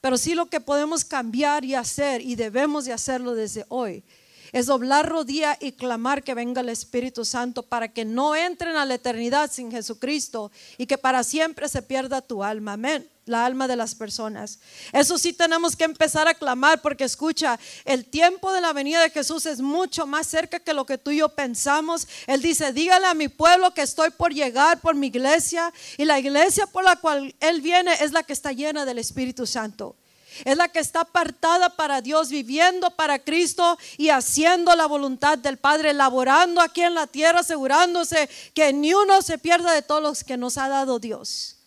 [0.02, 4.04] Pero sí lo que podemos cambiar y hacer, y debemos de hacerlo desde hoy,
[4.52, 8.86] es doblar rodilla y clamar que venga el Espíritu Santo para que no entren a
[8.86, 12.74] la eternidad sin Jesucristo y que para siempre se pierda tu alma.
[12.74, 14.60] Amén la alma de las personas.
[14.92, 19.10] Eso sí tenemos que empezar a clamar porque escucha, el tiempo de la venida de
[19.10, 22.08] Jesús es mucho más cerca que lo que tú y yo pensamos.
[22.26, 26.20] Él dice, dígale a mi pueblo que estoy por llegar por mi iglesia y la
[26.20, 29.96] iglesia por la cual Él viene es la que está llena del Espíritu Santo.
[30.46, 35.58] Es la que está apartada para Dios, viviendo para Cristo y haciendo la voluntad del
[35.58, 40.24] Padre, laborando aquí en la tierra, asegurándose que ni uno se pierda de todos los
[40.24, 41.58] que nos ha dado Dios.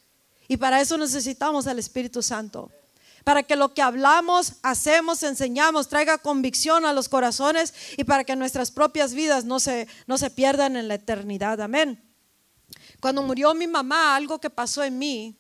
[0.48, 2.70] Y para eso necesitamos al Espíritu Santo.
[3.24, 8.35] Para que lo que hablamos, hacemos, enseñamos, traiga convicción a los corazones y para que
[8.35, 11.61] nuestras propias vidas no se, no se pierdan en la eternidad.
[11.61, 12.02] Amén.
[12.98, 15.37] Cuando murió mi mamá, algo que pasó en mí,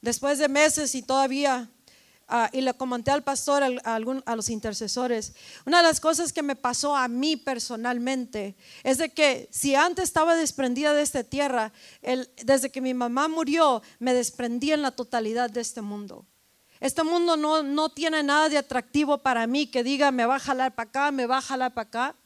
[0.00, 1.68] después de meses y todavía
[2.32, 5.34] Ah, y le comenté al pastor, a, a, los intercesores,
[5.66, 10.04] una de las cosas que me pasó a mí personalmente es de que si antes
[10.04, 14.92] estaba desprendida de esta tierra, el, desde que mi mamá murió, me desprendí en la
[14.92, 16.24] totalidad de este mundo.
[16.78, 20.40] Este mundo no, no tiene nada de atractivo para mí que diga me va a
[20.40, 22.16] jalar para acá, me va a jalar para acá.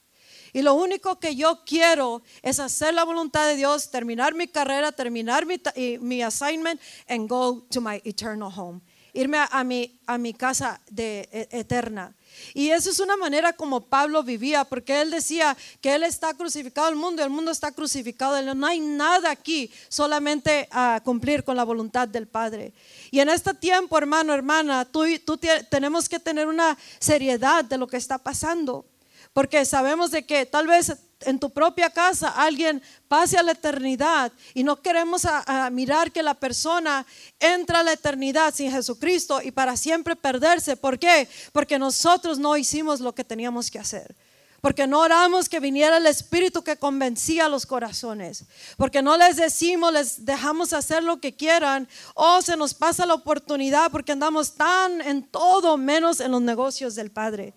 [0.53, 4.91] Y lo único que yo quiero es hacer la voluntad de Dios, terminar mi carrera,
[4.91, 5.59] terminar mi,
[5.99, 8.81] mi assignment and go to my eternal home
[9.15, 12.13] irme a, mi, a mi casa de, e, eterna.
[12.53, 16.87] Y eso es una manera como Pablo vivía, porque él decía que él está crucificado
[16.87, 21.63] al mundo, el mundo está crucificado, no hay nada aquí, solamente a cumplir con la
[21.63, 22.73] voluntad del Padre.
[23.09, 27.87] Y en este tiempo, hermano, hermana, tú, tú tenemos que tener una seriedad de lo
[27.87, 28.85] que está pasando,
[29.31, 34.31] porque sabemos de que tal vez en tu propia casa alguien pase a la eternidad
[34.53, 35.23] y no queremos
[35.71, 37.05] mirar que la persona
[37.39, 40.77] entra a la eternidad sin Jesucristo y para siempre perderse.
[40.77, 41.27] ¿Por qué?
[41.51, 44.15] Porque nosotros no hicimos lo que teníamos que hacer.
[44.61, 48.45] Porque no oramos que viniera el Espíritu que convencía a los corazones.
[48.77, 51.87] Porque no les decimos, les dejamos hacer lo que quieran.
[52.15, 56.95] O se nos pasa la oportunidad porque andamos tan en todo menos en los negocios
[56.95, 57.53] del Padre.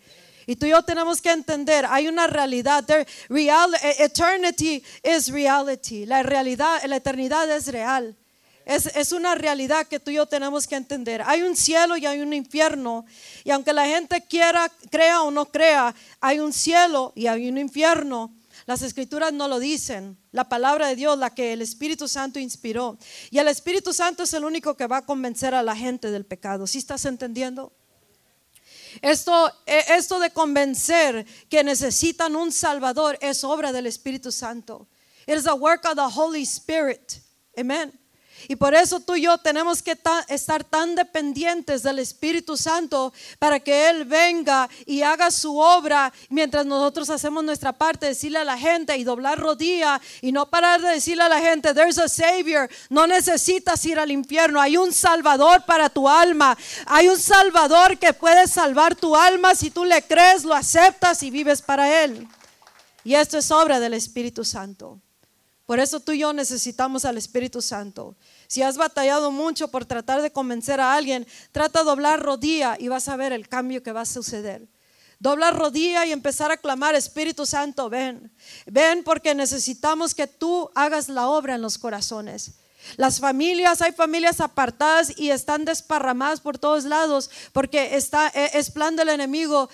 [0.49, 2.83] Y tú y yo tenemos que entender, hay una realidad.
[3.29, 6.07] real, e, eternity is reality.
[6.07, 8.17] La realidad, la eternidad es real.
[8.65, 11.21] Es, es, una realidad que tú y yo tenemos que entender.
[11.27, 13.05] Hay un cielo y hay un infierno.
[13.45, 17.59] Y aunque la gente quiera, crea o no crea, hay un cielo y hay un
[17.59, 18.35] infierno.
[18.65, 20.17] Las escrituras no lo dicen.
[20.33, 22.97] La palabra de Dios, la que el Espíritu Santo inspiró.
[23.31, 26.25] Y el Espíritu Santo es el único que va a convencer a la gente del
[26.25, 26.67] pecado.
[26.67, 27.71] ¿Sí estás entendiendo?
[29.03, 34.89] Esto, e, esto de convencer que necesitan un Salvador es obra del Espíritu Santo.
[35.27, 37.21] It is a work of the Holy Spirit.
[37.59, 37.93] Amen.
[38.47, 39.99] Y por eso tú y yo tenemos que
[40.29, 46.65] estar tan dependientes del Espíritu Santo para que Él venga y haga su obra mientras
[46.65, 50.91] nosotros hacemos nuestra parte, decirle a la gente y doblar rodilla y no parar de
[50.91, 55.65] decirle a la gente, there's a Savior, no necesitas ir al infierno, hay un Salvador
[55.65, 60.45] para tu alma, hay un Salvador que puede salvar tu alma si tú le crees,
[60.45, 62.29] lo aceptas y vives para Él.
[63.05, 65.01] Y esto es obra del Espíritu Santo.
[65.69, 68.17] Por eso tú y yo necesitamos al Espíritu Santo.
[68.47, 72.89] Si has batallado mucho por tratar de convencer a alguien, trata de doblar rodilla y
[72.89, 74.67] vas a ver el cambio que va a suceder.
[75.19, 78.33] Dobla rodilla y empezar a clamar, Espíritu Santo, ven.
[78.65, 82.53] Ven porque necesitamos que tú hagas la obra en los corazones.
[82.97, 88.71] Las familias, hay familias apartadas y están desparramadas por todos lados porque está, e, es
[88.71, 89.69] plan del enemigo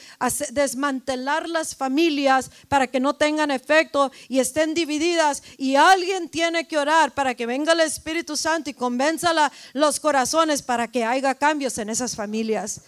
[0.51, 5.43] desmantelar las familias para que no tengan efecto y estén divididas.
[5.59, 9.33] Y alguien tiene que orar para que venga el Espíritu Santo y convenza
[9.73, 12.81] los corazones para que haya cambios en esas familias.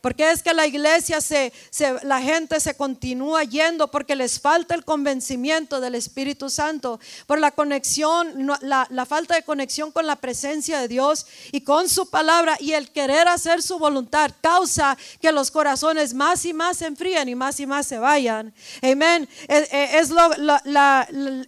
[0.00, 1.52] Porque es que la iglesia se,
[2.02, 7.50] la gente se continúa yendo porque les falta el convencimiento del Espíritu Santo, por la
[7.50, 12.56] conexión, la, la falta de conexión con la presencia de Dios y con su palabra
[12.60, 17.28] y el querer hacer su voluntad causa que los corazones más y más se enfríen
[17.28, 18.54] y más y más se vayan.
[18.82, 19.28] Amén.
[19.48, 20.30] Es lo,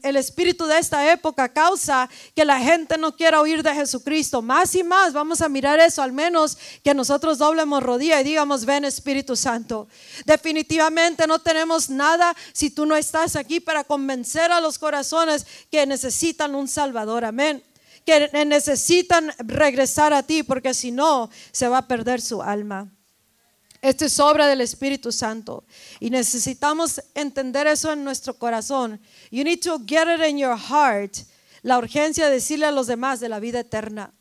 [0.02, 4.42] el espíritu de esta época causa que la gente no quiera oír de Jesucristo.
[4.42, 8.41] Más y más vamos a mirar eso, al menos que nosotros doblemos rodilla y diga
[8.64, 9.88] ven Espíritu Santo.
[10.24, 15.86] Definitivamente no tenemos nada si tú no estás aquí para convencer a los corazones que
[15.86, 17.24] necesitan un Salvador.
[17.24, 17.62] Amén.
[18.04, 22.90] Que necesitan regresar a ti porque si no se va a perder su alma.
[23.82, 25.64] Esto es obra del Espíritu Santo.
[25.98, 29.00] Y necesitamos entender eso en nuestro corazón.
[29.32, 31.16] You need to get it in your heart.
[31.62, 34.12] La urgencia de decirle a los demás de la vida eterna.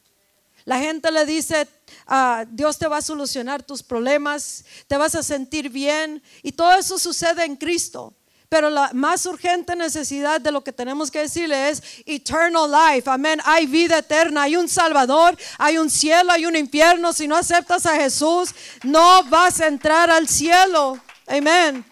[0.66, 1.68] La gente le dice,
[2.08, 6.74] ah, Dios te va a solucionar tus problemas, te vas a sentir bien y todo
[6.74, 8.14] eso sucede en Cristo.
[8.52, 13.10] Pero la más urgente necesidad de lo que tenemos que decirle es eternal life.
[13.10, 13.40] Amén.
[13.46, 17.14] Hay vida eterna, hay un Salvador, hay un cielo, hay un infierno.
[17.14, 21.00] Si no aceptas a Jesús, no vas a entrar al cielo.
[21.28, 21.86] Amén.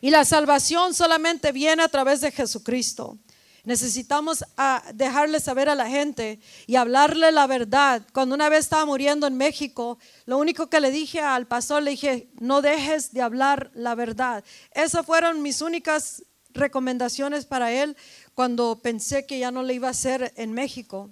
[0.00, 3.18] Y la salvación solamente viene a través de Jesucristo.
[3.66, 8.00] Necesitamos ah, dejarle saber a la gente y hablarle la verdad.
[8.12, 11.90] Cuando una vez estaba muriendo en México, lo único que le dije al pastor, le
[11.90, 14.44] dije, no dejes de hablar la verdad.
[14.70, 17.96] Esas fueron mis únicas recomendaciones para él
[18.34, 21.10] cuando pensé que ya no le iba a hacer en México.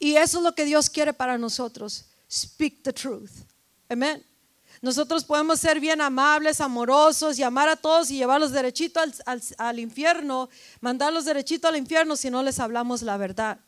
[0.00, 2.06] Y eso es lo que Dios quiere para nosotros.
[2.28, 3.30] Speak the truth.
[3.88, 4.24] Amén.
[4.82, 9.78] Nosotros podemos ser bien amables, amorosos y amar a todos y llevarlos derechito al, al
[9.78, 10.48] infierno,
[10.80, 13.58] mandarlos derechito al infierno si no les hablamos la verdad.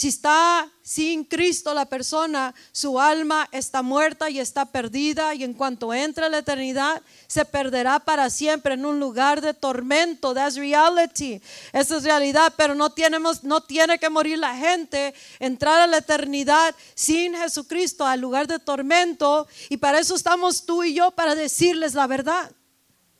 [0.00, 5.52] Si está sin Cristo la persona, su alma está muerta y está perdida y en
[5.52, 10.32] cuanto entre a la eternidad se perderá para siempre en un lugar de tormento.
[10.32, 11.42] That's reality.
[11.74, 15.98] Esa es realidad, pero no tenemos no tiene que morir la gente, entrar a la
[15.98, 21.34] eternidad sin Jesucristo al lugar de tormento y para eso estamos tú y yo para
[21.34, 22.50] decirles la verdad.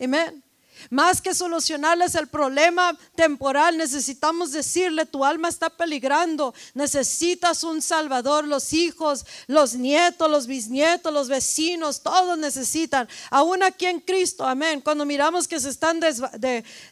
[0.02, 0.42] Amén.
[0.88, 8.46] Más que solucionarles el problema temporal, necesitamos decirle, tu alma está peligrando, necesitas un salvador,
[8.46, 14.80] los hijos, los nietos, los bisnietos, los vecinos, todos necesitan, aún aquí en Cristo, amén.
[14.80, 16.00] Cuando miramos que se están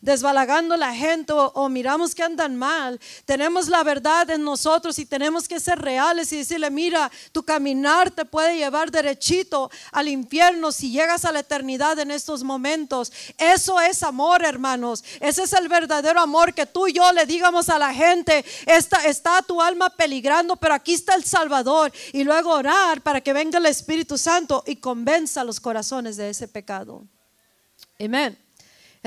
[0.01, 5.49] desbalagando la gente o, miramos que andan mal, tenemos la verdad en nosotros y tenemos
[5.49, 10.91] que ser reales y decirle, mira, tu caminar te puede llevar derechito al infierno si
[10.91, 13.13] llegas a la eternidad en estos momentos.
[13.37, 15.05] Eso es amor, hermanos.
[15.21, 18.45] Ese es el verdadero amor que tú y yo le digamos a la gente.
[18.67, 21.93] Está, está tu alma peligrando, pero aquí está el Salvador.
[22.13, 26.49] Y luego orar para que venga el Espíritu Santo y convenza los corazones de ese
[26.49, 27.07] pecado.
[27.99, 28.39] Amén.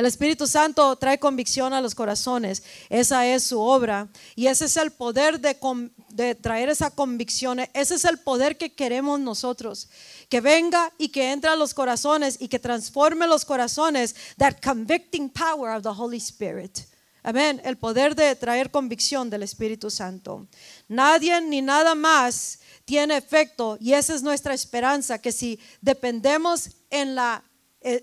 [0.01, 2.63] El Espíritu Santo trae convicción a los corazones.
[2.89, 4.07] Esa es su obra.
[4.35, 7.59] Y ese es el poder de, traer esa convicción.
[7.75, 9.89] Ese es el poder que queremos nosotros
[10.27, 14.15] que venga y que entre a los corazones y que transforme los corazones.
[14.39, 16.79] That convicting power of the Holy Spirit.
[17.21, 17.61] Amén.
[17.63, 20.47] El poder de traer convicción del Espíritu Santo.
[20.87, 27.13] Nadie ni nada más tiene efecto y esa es nuestra esperanza, que si dependemos en
[27.13, 27.43] la,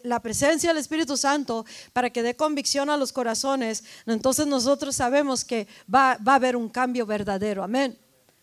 [0.03, 5.45] la presencia del Espíritu Santo para que dé convicción a los corazones, entonces nosotros sabemos
[5.45, 7.63] que va, va a haber un cambio verdadero.
[7.63, 7.99] Amén.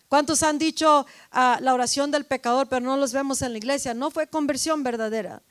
[0.07, 3.93] ¿Cuántos han dicho ah, la oración del pecador, pero no los vemos en la iglesia?
[3.93, 5.41] No fue conversión verdadera.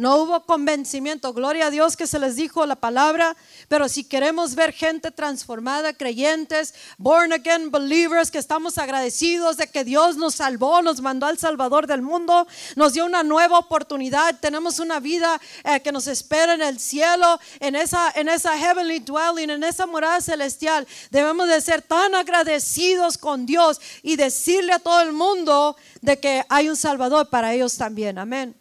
[0.00, 1.34] No hubo convencimiento.
[1.34, 3.36] Gloria a Dios que se les dijo la palabra.
[3.68, 9.84] Pero si queremos ver gente transformada, creyentes, born again believers, que estamos agradecidos de que
[9.84, 14.40] Dios nos salvó, nos mandó al Salvador del mundo, nos dio una nueva oportunidad.
[14.40, 19.00] Tenemos una vida eh, que nos espera en el cielo, en esa, en esa heavenly
[19.00, 20.88] dwelling, en esa morada celestial.
[21.10, 26.46] Debemos de ser tan agradecidos con Dios y decirle a todo el mundo de que
[26.48, 28.16] hay un Salvador para ellos también.
[28.16, 28.59] Amén.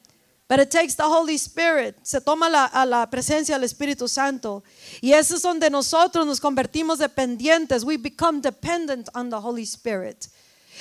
[0.50, 1.96] But it takes the Holy Spirit.
[2.02, 4.64] Se toma a la presencia del Espíritu Santo.
[5.00, 7.84] Y eso es donde nosotros nos convertimos dependientes.
[7.84, 10.28] We become dependent on the Holy Spirit.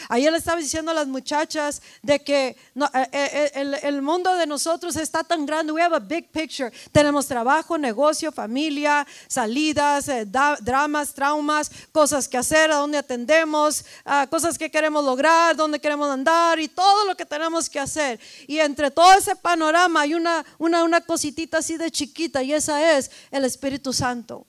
[0.09, 4.35] Ayer le estaba diciendo a las muchachas de que no, eh, eh, el, el, mundo
[4.37, 5.73] de nosotros está tan grande.
[5.73, 6.73] We have a big picture.
[6.93, 13.85] Tenemos trabajo, negocio, familia, salidas, eh, da, dramas, traumas, cosas que hacer, a dónde atendemos,
[14.05, 18.21] uh, cosas que queremos lograr, dónde queremos andar y todo lo que tenemos que hacer.
[18.47, 22.97] Y entre todo ese panorama hay una, una, una cositita así de chiquita y esa
[22.97, 24.48] es el Espíritu Santo.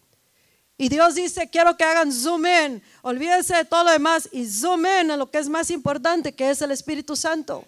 [0.81, 4.85] Y Dios dice, quiero que hagan zoom in, olvídense de todo lo demás y zoom
[4.85, 7.65] in en lo que es más importante, que es el Espíritu Santo.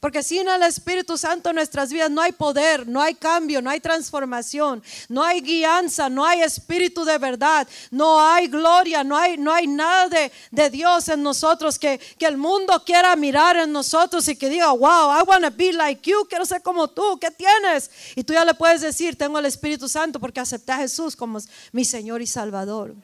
[0.00, 3.70] Porque sin el Espíritu Santo en nuestras vidas no hay poder, no hay cambio, no
[3.70, 9.38] hay transformación, no hay guianza, no hay espíritu de verdad, no hay gloria, no hay,
[9.38, 13.72] no hay nada de, de Dios en nosotros que, que, el mundo quiera mirar en
[13.72, 17.18] nosotros y que diga, wow, I want to be like you, quiero ser como tú,
[17.18, 17.90] ¿qué tienes?
[18.14, 21.38] Y tú ya le puedes decir, tengo el Espíritu Santo porque acepté a Jesús como
[21.72, 22.94] mi Señor y Salvador.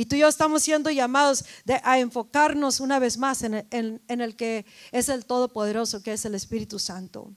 [0.00, 1.44] Y tú y yo estamos siendo llamados
[1.82, 6.78] a enfocarnos una vez más en el que es el Todopoderoso, que es el Espíritu
[6.78, 7.34] Santo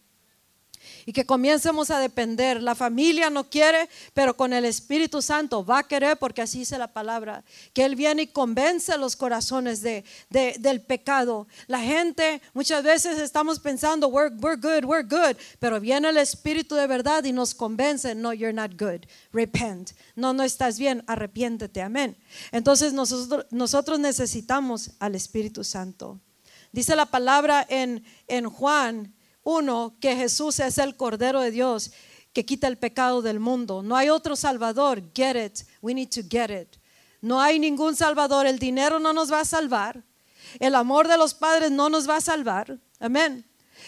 [1.06, 2.62] y que comiencemos a depender.
[2.62, 6.78] La familia no quiere, pero con el Espíritu Santo va a querer porque así dice
[6.78, 11.48] la palabra, que Él viene y convence los corazones de, del pecado.
[11.68, 16.76] La gente muchas veces estamos pensando, we're, we're good, we're good, pero viene el Espíritu
[16.76, 19.92] de verdad y nos convence, no, you're not good, repent.
[20.16, 22.16] No, no estás bien, arrepiéntete, amén.
[22.52, 26.20] Entonces nosotros, nosotros necesitamos al Espíritu Santo.
[26.72, 29.14] Dice la palabra en, en Juan
[29.44, 31.92] uno, que Jesús es el Cordero de Dios
[32.34, 33.84] que quita el pecado del mundo.
[33.84, 35.04] No hay otro Salvador.
[35.14, 35.68] Get it.
[35.82, 36.78] We need to get it.
[37.22, 38.48] No hay ningún Salvador.
[38.48, 40.04] El dinero no nos va a salvar.
[40.60, 42.80] El amor de los padres no nos va a salvar.
[43.00, 43.46] Amén.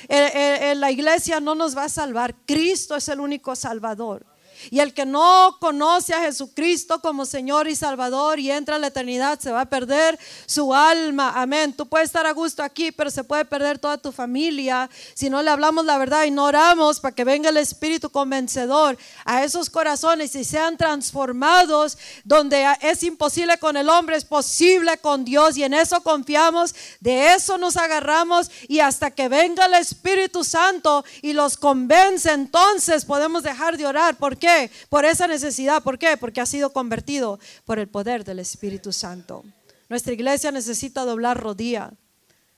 [0.08, 2.36] La iglesia no nos va a salvar.
[2.46, 4.26] Cristo es el único Salvador.
[4.70, 8.88] Y el que no conoce a Jesucristo como Señor y Salvador y entra a la
[8.88, 11.34] eternidad se va a perder su alma.
[11.36, 11.74] Amén.
[11.74, 15.42] Tú puedes estar a gusto aquí, pero se puede perder toda tu familia si no
[15.42, 19.70] le hablamos la verdad y no oramos para que venga el Espíritu convencedor a esos
[19.70, 25.64] corazones y sean transformados donde es imposible con el hombre, es posible con Dios y
[25.64, 31.34] en eso confiamos, de eso nos agarramos y hasta que venga el Espíritu Santo y
[31.34, 34.16] los convence, entonces podemos dejar de orar.
[34.16, 34.55] ¿Por qué?
[34.90, 35.84] Por esa necesidad.
[35.84, 36.18] ¿Por qué?
[36.18, 39.44] Porque ha sido convertido por el poder del Espíritu Santo.
[39.90, 41.92] Nuestra iglesia necesita doblar rodilla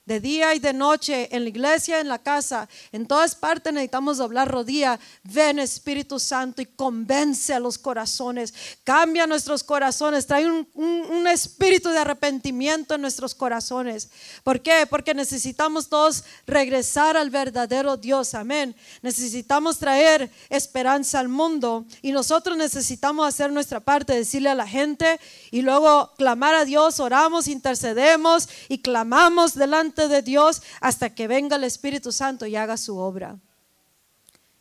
[0.07, 4.17] de día y de noche, en la iglesia, en la casa, en todas partes necesitamos
[4.17, 4.97] doblar rodilla.
[5.23, 8.53] Ven Espíritu Santo y convence a los corazones,
[8.85, 14.09] cambia nuestros corazones, trae un, un, espíritu de arrepentimiento en nuestros corazones.
[14.45, 14.87] ¿Por qué?
[14.89, 18.77] Porque necesitamos todos regresar al verdadero Dios, amén.
[19.01, 25.19] Necesitamos traer esperanza al mundo y nosotros necesitamos hacer nuestra parte, decirle a la gente
[25.51, 31.55] y luego clamar a Dios, oramos, intercedemos y clamamos delante de Dios hasta que venga
[31.55, 33.39] el Espíritu Santo y haga su obra.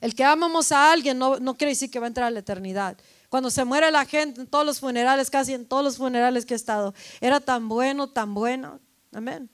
[0.01, 2.41] El que amamos a alguien no, no quiere decir que va a entrar a la
[2.41, 2.97] eternidad.
[3.29, 6.55] Cuando se muere la gente en todos los funerales, casi en todos los funerales que
[6.55, 8.81] he estado, era tan bueno, tan bueno.
[9.13, 9.51] Amén.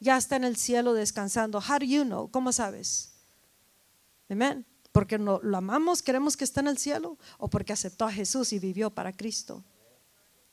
[0.00, 1.58] Ya está en el cielo descansando.
[1.58, 2.28] How do you know?
[2.30, 3.12] ¿Cómo sabes?
[4.28, 4.66] Amén.
[4.92, 8.52] Porque no, lo amamos, queremos que esté en el cielo o porque aceptó a Jesús
[8.52, 9.64] y vivió para Cristo.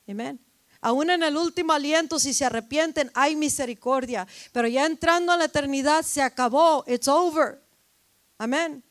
[0.08, 0.40] Amén.
[0.82, 4.28] Aún en el último aliento, si se arrepienten, hay misericordia.
[4.54, 6.84] Pero ya entrando a la eternidad, se acabó.
[6.88, 7.62] It's over.
[8.38, 8.82] Amén.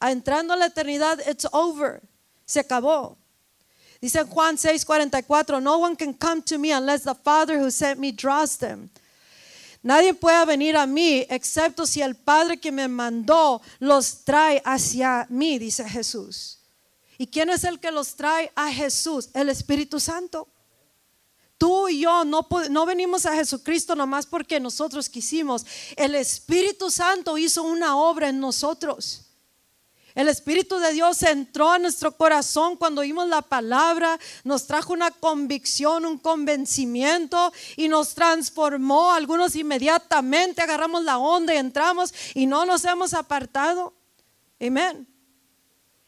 [0.00, 2.00] Entrando a la eternidad, it's over.
[2.46, 3.18] Se acabó.
[4.00, 8.12] Dice Juan 6:44, no one can come to me unless the Father who sent me
[8.12, 8.90] draws them.
[9.82, 15.26] Nadie puede venir a mí excepto si el Padre que me mandó los trae hacia
[15.28, 16.58] mí, dice Jesús.
[17.18, 19.28] ¿Y quién es el que los trae a Jesús?
[19.34, 20.48] El Espíritu Santo.
[21.58, 25.64] Tú y yo no, no venimos a Jesucristo nomás porque nosotros quisimos.
[25.96, 29.24] El Espíritu Santo hizo una obra en nosotros.
[30.14, 35.10] El Espíritu de Dios entró a nuestro corazón cuando oímos la palabra, nos trajo una
[35.10, 39.12] convicción, un convencimiento y nos transformó.
[39.12, 43.92] Algunos inmediatamente agarramos la onda y entramos y no nos hemos apartado.
[44.60, 45.08] Amén.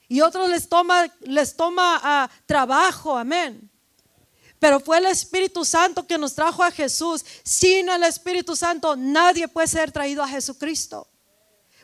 [0.08, 3.18] Y otros les toma, les toma ah, trabajo.
[3.18, 3.68] Amén.
[4.58, 7.24] Pero fue el Espíritu Santo que nos trajo a Jesús.
[7.42, 11.08] Sin el Espíritu Santo nadie puede ser traído a Jesucristo.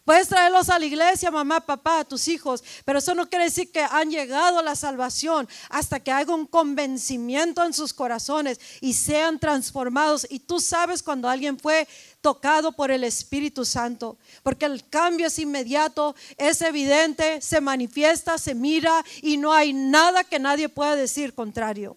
[0.05, 3.71] Puedes traerlos a la iglesia, mamá, papá, a tus hijos, pero eso no quiere decir
[3.71, 8.95] que han llegado a la salvación hasta que haya un convencimiento en sus corazones y
[8.95, 10.27] sean transformados.
[10.29, 11.87] Y tú sabes cuando alguien fue
[12.21, 18.57] tocado por el Espíritu Santo, porque el cambio es inmediato, es evidente, se manifiesta, se
[18.57, 21.97] mira y no hay nada que nadie pueda decir contrario.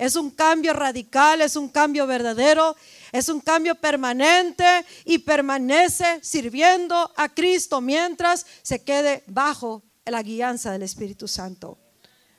[0.00, 2.74] Es un cambio radical, es un cambio verdadero,
[3.12, 4.64] es un cambio permanente
[5.04, 11.76] y permanece sirviendo a Cristo mientras se quede bajo la guianza del Espíritu Santo.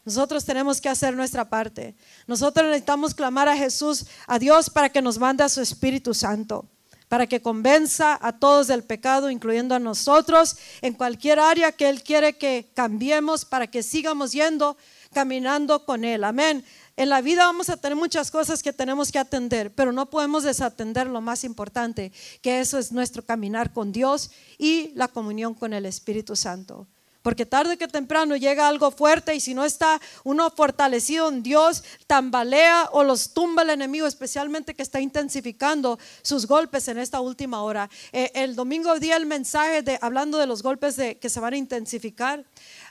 [0.04, 1.96] Nosotros tenemos que hacer nuestra parte.
[2.26, 6.66] Nosotros necesitamos clamar a Jesús, a Dios, para que nos mande a su Espíritu Santo,
[7.10, 12.02] para que convenza a todos del pecado, incluyendo a nosotros, en cualquier área que Él
[12.02, 14.78] quiere que cambiemos, para que sigamos yendo,
[15.14, 16.24] caminando con Él.
[16.24, 16.66] Amén.
[17.02, 20.44] En la vida vamos a tener muchas cosas que tenemos que atender, pero no podemos
[20.44, 22.12] desatender lo más importante,
[22.44, 24.30] que eso es nuestro caminar con Dios
[24.60, 26.86] y la comunión con el Espíritu Santo.
[27.24, 31.84] Porque tarde que temprano llega algo fuerte y si no está uno fortalecido en Dios,
[32.06, 37.64] tambalea o los tumba el enemigo, especialmente que está intensificando sus golpes en esta última
[37.64, 37.90] hora.
[38.12, 41.56] Eh, el domingo di el mensaje de hablando de los golpes de, que se van
[41.56, 42.46] a intensificar.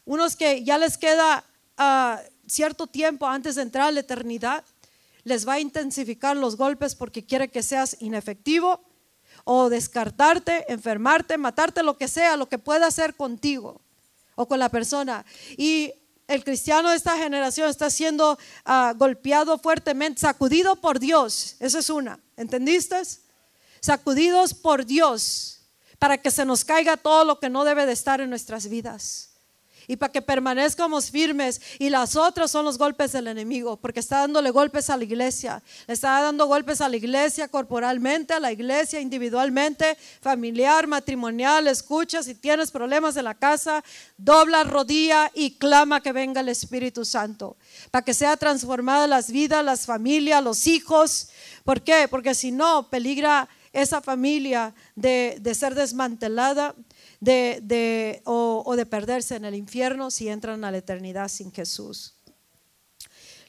[0.04, 1.44] Unos que ya les queda...
[1.78, 2.20] Ah,
[2.50, 4.64] cierto tiempo antes de entrar a la eternidad,
[5.24, 8.80] les va a intensificar los golpes porque quiere que seas inefectivo
[9.44, 13.80] o descartarte, enfermarte, matarte, lo que sea, lo que pueda hacer contigo
[14.34, 15.24] o con la persona.
[15.56, 15.92] Y
[16.26, 21.56] el cristiano de esta generación está siendo ah, golpeado fuertemente, sacudido por Dios.
[21.60, 23.00] Esa es una, ¿entendiste?
[23.80, 25.62] Sacudidos por Dios
[25.98, 29.29] para que se nos caiga todo lo que no debe de estar en nuestras vidas
[29.90, 31.60] y para que permanezcamos firmes.
[31.80, 35.60] Y las otras son los golpes del enemigo, porque está dándole golpes a la iglesia.
[35.88, 41.66] Le está dando golpes a la iglesia corporalmente, a la iglesia individualmente, familiar, matrimonial.
[41.66, 43.82] Escucha, si tienes problemas en la casa,
[44.16, 47.56] dobla rodilla y clama que venga el Espíritu Santo,
[47.90, 51.30] para que sea transformada las vidas, las familias, los hijos.
[51.64, 52.06] ¿Por qué?
[52.08, 56.76] Porque si no, peligra esa familia de, de ser desmantelada
[57.20, 62.14] de, o, o de perderse en el infierno si entran a la eternidad sin Jesús.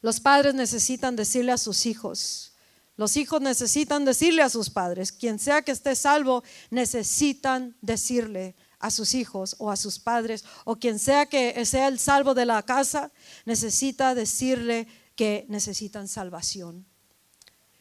[0.02, 2.52] Los padres necesitan decirle a sus hijos,
[2.98, 8.92] los hijos necesitan decirle a sus padres, quien sea que esté salvo, necesitan decirle a
[8.92, 12.62] sus hijos o a sus padres, o quien sea que sea el salvo de la
[12.64, 13.12] casa,
[13.46, 16.86] necesita decirle que necesitan salvación.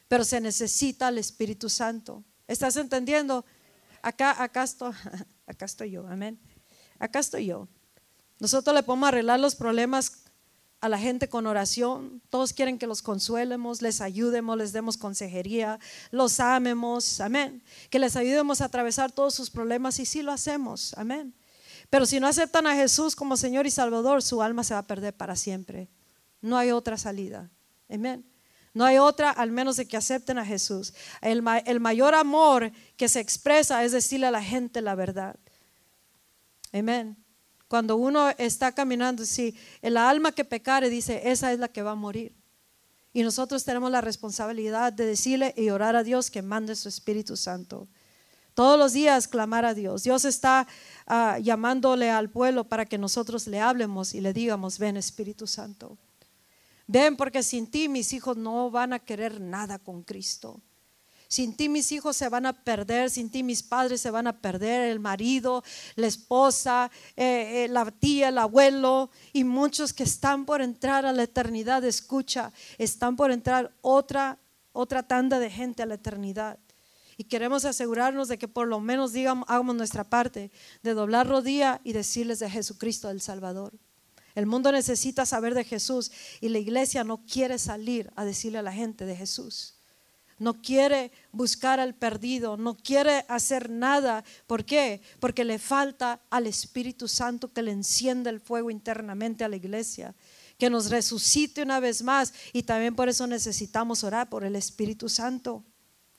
[0.09, 2.25] Pero se necesita el Espíritu Santo.
[2.47, 3.45] ¿Estás entendiendo?
[4.03, 4.93] Acá, acá estoy,
[5.51, 6.39] acá estoy yo, amén.
[6.99, 7.69] Acá estoy yo.
[8.39, 10.25] Nosotros le podemos arreglar los problemas
[10.81, 12.23] a la gente con oración.
[12.31, 15.79] Todos quieren que los consuelemos, les ayudemos, les demos consejería,
[16.11, 17.63] los amemos, amén.
[17.91, 21.35] Que les ayudemos a atravesar todos sus problemas y sí lo hacemos, amén.
[21.91, 24.87] Pero si no aceptan a Jesús como Señor y Salvador, su alma se va a
[24.87, 25.89] perder para siempre.
[26.41, 27.51] No hay otra salida,
[27.91, 28.30] amén.
[28.73, 30.95] No hay otra al menos de que acepten a Jesús.
[31.21, 35.37] El, mayor amor que se expresa es decirle a la gente la verdad.
[36.73, 37.17] Amén.
[37.67, 41.93] Cuando uno está caminando, si el alma que pecare dice, esa es la que va
[41.93, 42.35] a morir.
[43.13, 47.37] Y nosotros tenemos la responsabilidad de decirle y orar a Dios que mande su Espíritu
[47.37, 47.89] Santo.
[48.55, 50.05] Todos los días clamar a Dios.
[50.05, 50.69] Dios está
[51.07, 55.99] ah, llamándole al pueblo para que nosotros le hablemos y le digamos, ven Espíritu Santo.
[56.93, 60.61] Ven, porque sin ti mis hijos no van a querer nada con Cristo.
[61.29, 64.41] Sin ti mis hijos se van a perder, sin ti mis padres se van a
[64.41, 65.63] perder, el marido,
[65.95, 71.13] la esposa, eh, eh, la tía, el abuelo y muchos que están por entrar a
[71.13, 71.85] la eternidad.
[71.85, 74.41] Escucha, están por entrar otra,
[74.73, 76.59] otra tanda de gente a la eternidad.
[77.17, 80.51] Y queremos asegurarnos de que por lo menos digamos, hagamos nuestra parte
[80.83, 83.79] de doblar rodilla y decirles de Jesucristo el Salvador.
[84.35, 86.11] El mundo necesita saber de Jesús
[86.41, 89.75] y la iglesia no quiere salir a decirle a la gente de Jesús.
[90.39, 94.25] No quiere buscar al perdido, no quiere hacer nada.
[94.47, 95.03] ¿Por qué?
[95.21, 100.15] Porque le falta al Espíritu Santo que le encienda el fuego internamente a la iglesia,
[100.57, 102.33] que nos resucite una vez más.
[102.55, 105.63] Y también por eso necesitamos orar por el Espíritu Santo.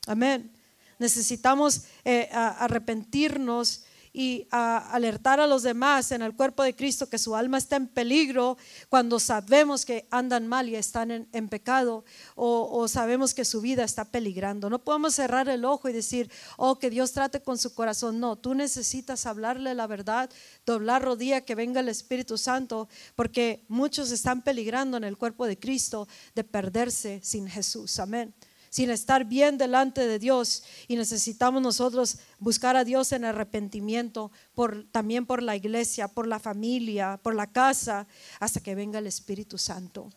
[0.05, 0.51] Amén.
[0.99, 7.18] Necesitamos eh, arrepentirnos y a alertar a los demás en el cuerpo de Cristo que
[7.18, 8.57] su alma está en peligro
[8.89, 12.03] cuando sabemos que andan mal y están en, pecado
[12.36, 14.70] o, sabemos que su vida está peligrando.
[14.70, 18.20] No podemos cerrar el ojo y decir, oh, que Dios trate con su corazón.
[18.20, 20.30] No, tú necesitas hablarle la verdad,
[20.66, 25.57] doblar rodilla, que venga el Espíritu Santo, porque muchos están peligrando en el cuerpo de
[25.57, 27.99] Cristo de perderse sin Jesús.
[27.99, 28.34] Amén
[28.72, 34.86] sin estar bien delante de Dios y necesitamos nosotros buscar a Dios en arrepentimiento por
[34.92, 38.08] también por la iglesia, por la familia, por la casa,
[38.40, 40.10] hasta que venga el Espíritu Santo.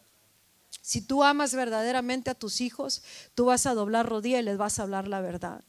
[0.80, 3.02] Si tú amas verdaderamente a tus hijos,
[3.34, 5.64] tú vas a doblar rodilla y les vas a hablar la verdad.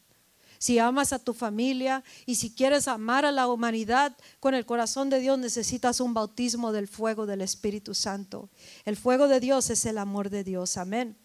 [0.60, 5.10] Si amas a tu familia y si quieres amar a la humanidad con el corazón
[5.10, 8.50] de Dios, necesitas un bautismo del fuego del Espíritu Santo.
[8.86, 10.78] El fuego de Dios es el amor de Dios.
[10.78, 11.18] Amén.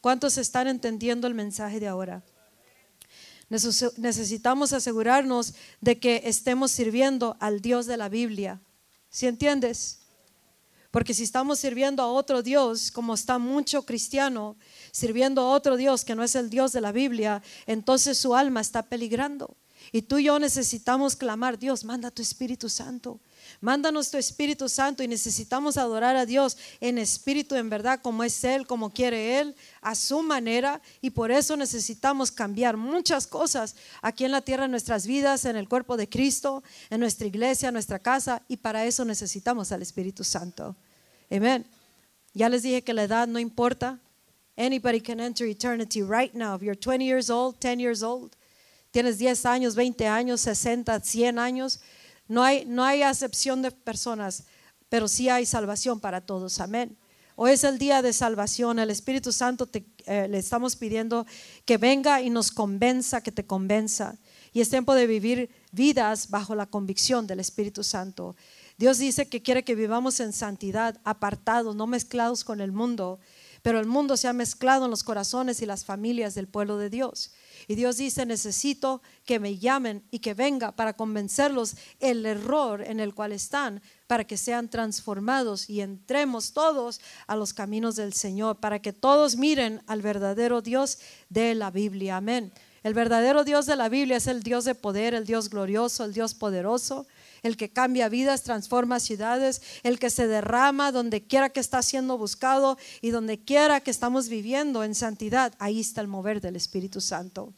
[0.00, 2.22] ¿Cuántos están entendiendo el mensaje de ahora?
[3.48, 8.60] Necesitamos asegurarnos de que estemos sirviendo al Dios de la Biblia.
[9.10, 10.00] ¿Sí entiendes?
[10.90, 14.56] Porque si estamos sirviendo a otro Dios, como está mucho cristiano,
[14.90, 18.60] sirviendo a otro Dios que no es el Dios de la Biblia, entonces su alma
[18.60, 19.56] está peligrando.
[19.92, 23.20] Y tú y yo necesitamos clamar, Dios, manda tu Espíritu Santo.
[23.60, 28.44] Mándanos tu Espíritu Santo y necesitamos adorar a Dios en espíritu, en verdad, como es
[28.44, 30.80] Él, como quiere Él, a su manera.
[31.00, 35.56] Y por eso necesitamos cambiar muchas cosas aquí en la tierra, en nuestras vidas, en
[35.56, 38.42] el cuerpo de Cristo, en nuestra iglesia, en nuestra casa.
[38.48, 40.76] Y para eso necesitamos al Espíritu Santo.
[41.30, 41.66] Amén.
[42.34, 43.98] Ya les dije que la edad no importa.
[44.56, 46.56] Anybody can enter eternity right now.
[46.56, 48.36] If you're 20 years old, 10 years old,
[48.90, 51.80] tienes 10 años, 20 años, 60, 100 años,
[52.28, 54.44] no hay, no hay acepción de personas,
[54.88, 56.60] pero sí hay salvación para todos.
[56.60, 56.96] Amén.
[57.36, 58.78] Hoy es el día de salvación.
[58.78, 61.24] El Espíritu Santo eh, le estamos pidiendo
[61.64, 64.16] que venga y nos convenza, que te convenza.
[64.52, 68.34] Y es tiempo de vivir vidas bajo la convicción del Espíritu Santo.
[68.76, 73.20] Dios dice que quiere que vivamos en santidad, apartados, no mezclados con el mundo,
[73.62, 76.90] pero el mundo se ha mezclado en los corazones y las familias del pueblo de
[76.90, 77.32] Dios.
[77.66, 83.00] Y Dios dice, necesito que me llamen y que venga para convencerlos el error en
[83.00, 88.56] el cual están, para que sean transformados y entremos todos a los caminos del Señor,
[88.56, 90.98] para que todos miren al verdadero Dios
[91.28, 92.18] de la Biblia.
[92.18, 92.52] Amén.
[92.82, 96.14] El verdadero Dios de la Biblia es el Dios de poder, el Dios glorioso, el
[96.14, 97.06] Dios poderoso,
[97.42, 102.18] el que cambia vidas, transforma ciudades, el que se derrama donde quiera que está siendo
[102.18, 105.54] buscado y donde quiera que estamos viviendo en santidad.
[105.58, 107.52] Ahí está el mover del Espíritu Santo.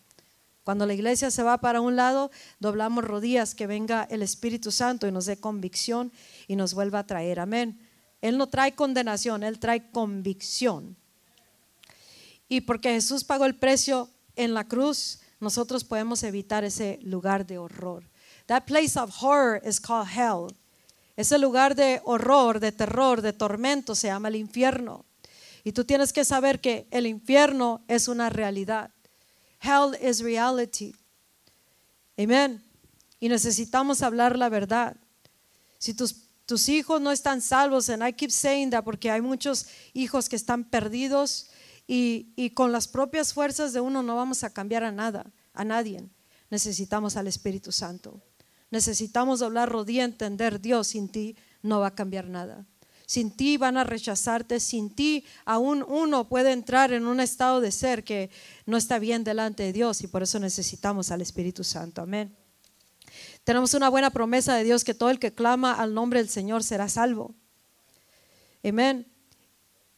[0.64, 5.06] Cuando la iglesia se va para un lado, doblamos rodillas, que venga el Espíritu Santo
[5.06, 6.12] y nos dé convicción
[6.46, 7.40] y nos vuelva a traer.
[7.40, 7.80] Amén.
[8.20, 10.96] Él no trae condenación, Él trae convicción.
[12.48, 17.58] Y porque Jesús pagó el precio en la cruz, nosotros podemos evitar ese lugar de
[17.58, 18.04] horror.
[18.50, 20.48] That place of horror is called hell.
[21.16, 25.04] Ese lugar de horror, de terror, de tormento se llama el infierno.
[25.62, 28.90] Y tú tienes que saber que el infierno es una realidad.
[29.60, 30.96] Hell is reality.
[32.18, 32.60] Amen.
[33.20, 34.96] Y necesitamos hablar la verdad.
[35.78, 39.68] Si tus, tus hijos no están salvos, and I keep saying that porque hay muchos
[39.94, 41.50] hijos que están perdidos
[41.86, 45.64] y, y con las propias fuerzas de uno no vamos a cambiar a nada, a
[45.64, 46.02] nadie.
[46.50, 48.20] Necesitamos al Espíritu Santo.
[48.70, 52.66] Necesitamos doblar rodilla, entender Dios sin ti no va a cambiar nada
[53.10, 57.72] sin ti van a rechazarte, sin ti aún uno puede entrar en un estado de
[57.72, 58.30] ser que
[58.66, 62.02] no está bien delante de Dios y por eso necesitamos al Espíritu Santo.
[62.02, 62.36] Amén.
[63.42, 66.62] Tenemos una buena promesa de Dios que todo el que clama al nombre del Señor
[66.62, 67.34] será salvo.
[68.62, 69.09] Amén.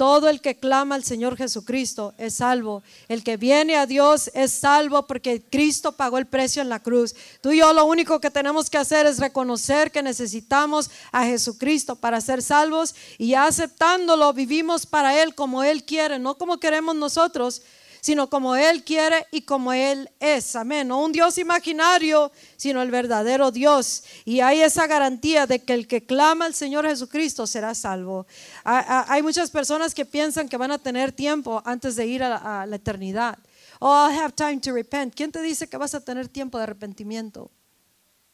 [0.03, 2.83] Todo el que clama al Señor Jesucristo es salvo.
[3.07, 7.15] El que viene a Dios es salvo porque Cristo pagó el precio en la cruz.
[7.41, 11.95] Tú y yo lo único que tenemos que hacer es reconocer que necesitamos a Jesucristo
[11.95, 17.63] para ser salvos y aceptándolo vivimos para Él como Él quiere, no como queremos nosotros,
[18.03, 20.57] sino como Él quiere y como Él es.
[20.57, 20.89] Amén.
[20.89, 24.03] No un Dios imaginario, sino el verdadero Dios.
[24.25, 28.27] Y hay esa garantía de que el que clama al Señor Jesucristo será salvo.
[28.65, 32.75] Hay muchas personas que piensan que van a tener tiempo antes de ir a la,
[32.75, 33.39] eternidad.
[33.79, 35.15] Oh, I have time to repent.
[35.15, 37.53] ¿Quién te dice que vas a tener tiempo de arrepentimiento?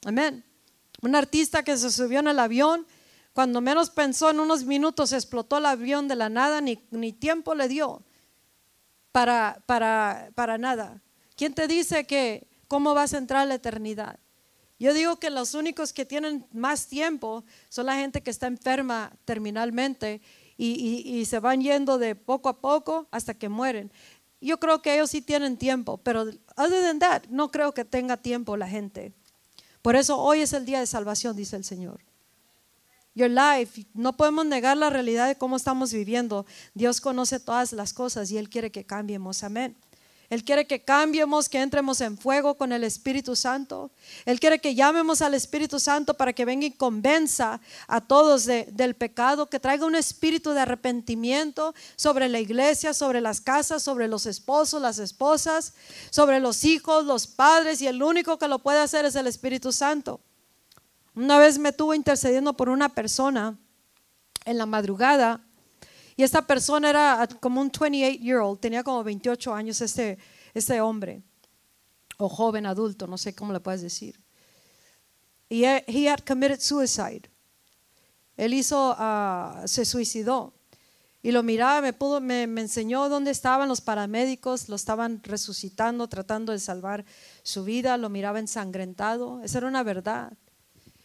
[0.07, 0.43] Amén.
[1.03, 2.87] Un artista que se subió en el avión,
[3.35, 7.55] cuando menos pensó en unos minutos, explotó el avión de la nada, ni, ni tiempo
[7.55, 8.03] le dio
[9.19, 11.03] para, para, para nada.
[11.35, 14.21] ¿Quién te dice que cómo vas a entrar a la eternidad?
[14.79, 19.13] Yo digo que los únicos que tienen más tiempo son la gente que está enferma
[19.25, 20.21] terminalmente
[20.57, 23.91] y, y, se van yendo de poco a poco hasta que mueren.
[24.41, 26.23] Yo creo que ellos sí tienen tiempo, pero
[26.57, 29.13] other than that, no creo que tenga tiempo la gente.
[29.83, 31.99] Por eso hoy es el día de salvación, dice el Señor
[33.19, 33.85] your life.
[33.93, 36.47] No podemos negar la realidad de cómo estamos viviendo.
[36.75, 39.43] Dios conoce todas las cosas y Él quiere que cambiemos.
[39.43, 39.77] Amén.
[40.31, 43.91] Él quiere que cambiemos, que entremos en fuego con el Espíritu Santo.
[44.27, 48.95] Él quiere que llamemos al Espíritu Santo para que venga y convenza a todos del
[48.95, 54.27] pecado, que traiga un espíritu de arrepentimiento sobre la iglesia, sobre las casas, sobre los
[54.27, 55.73] esposos, las esposas,
[56.11, 59.73] sobre los hijos, los padres, y el único que lo puede hacer es el Espíritu
[59.73, 60.21] Santo.
[61.19, 63.59] Una vez me estuvo intercediendo por una persona
[64.45, 65.45] en la madrugada
[66.15, 70.17] y esta persona era como un 28 year old, tenía como 28 años este,
[70.55, 71.25] este hombre,
[72.19, 74.21] o joven adulto, no sé cómo le puedes decir.
[75.49, 77.23] Y he, had committed suicide.
[78.37, 80.55] Él hizo, uh, se suicidó.
[81.21, 86.07] Y lo miraba, me, pudo, me, me, enseñó dónde estaban los paramédicos, lo estaban resucitando,
[86.07, 87.05] tratando de salvar
[87.43, 89.43] su vida, lo miraba ensangrentado.
[89.43, 90.39] Esa era una verdad.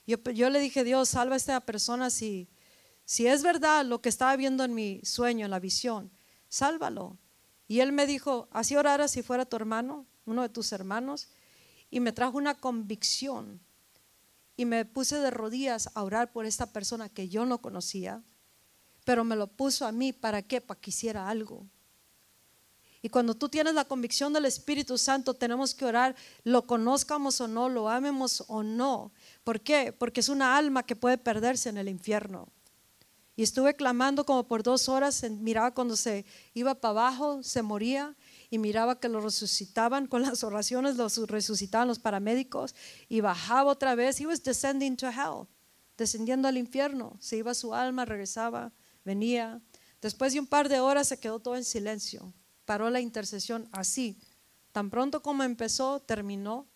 [0.06, 2.50] Yo, le dije, Dios, salva a esta persona si,
[3.06, 6.12] si es verdad lo que estaba viendo en mi sueño, en la visión,
[6.50, 7.18] sálvalo.
[7.68, 11.30] Y él me dijo, así orara si fuera tu hermano, uno de tus hermanos,
[11.90, 13.62] y me trajo una convicción.
[14.58, 18.22] Y me puse de rodillas a orar por esta persona que yo no conocía,
[19.06, 21.66] pero me lo puso a mí para qué, para que hiciera algo.
[23.06, 27.50] Y cuando tú tienes la convicción del Espíritu Santo, tenemos que orar, lo conozcamos o
[27.50, 29.12] no, lo amemos o no.
[29.44, 29.92] ¿Por qué?
[29.92, 32.48] Porque es una alma que puede perderse en el infierno.
[33.36, 38.16] Y estuve clamando como por dos horas, miraba cuando se iba para abajo, se moría,
[38.50, 42.74] y miraba que lo resucitaban con las oraciones, lo resucitaban los paramédicos,
[43.10, 44.22] y bajaba otra vez.
[44.22, 45.46] He was descending to hell,
[45.98, 47.18] descendiendo al infierno.
[47.20, 48.72] Se iba su alma, regresaba,
[49.04, 49.62] venía.
[50.02, 52.34] Después de un par de horas se quedó todo en silencio.
[52.66, 54.18] Paró la intercesión así.
[54.72, 56.68] Tan pronto como empezó, terminó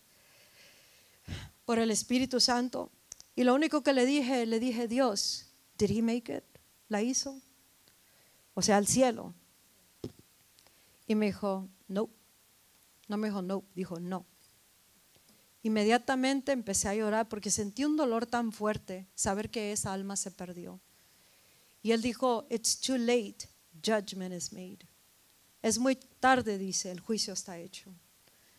[1.64, 2.90] por el Espíritu Santo.
[3.34, 6.44] Y lo único que le dije, le dije, Dios, Did he make it?
[6.88, 7.40] ¿La hizo?
[8.54, 9.32] O sea, al cielo.
[11.06, 12.10] Y me dijo, no.
[13.06, 14.26] No me dijo no, dijo no.
[15.62, 20.30] Inmediatamente empecé a llorar porque sentí un dolor tan fuerte saber que esa alma se
[20.30, 20.80] perdió.
[21.82, 23.48] Y él dijo, it's too late,
[23.82, 24.78] judgment is made.
[25.62, 27.90] Es muy tarde, dice, el juicio está hecho.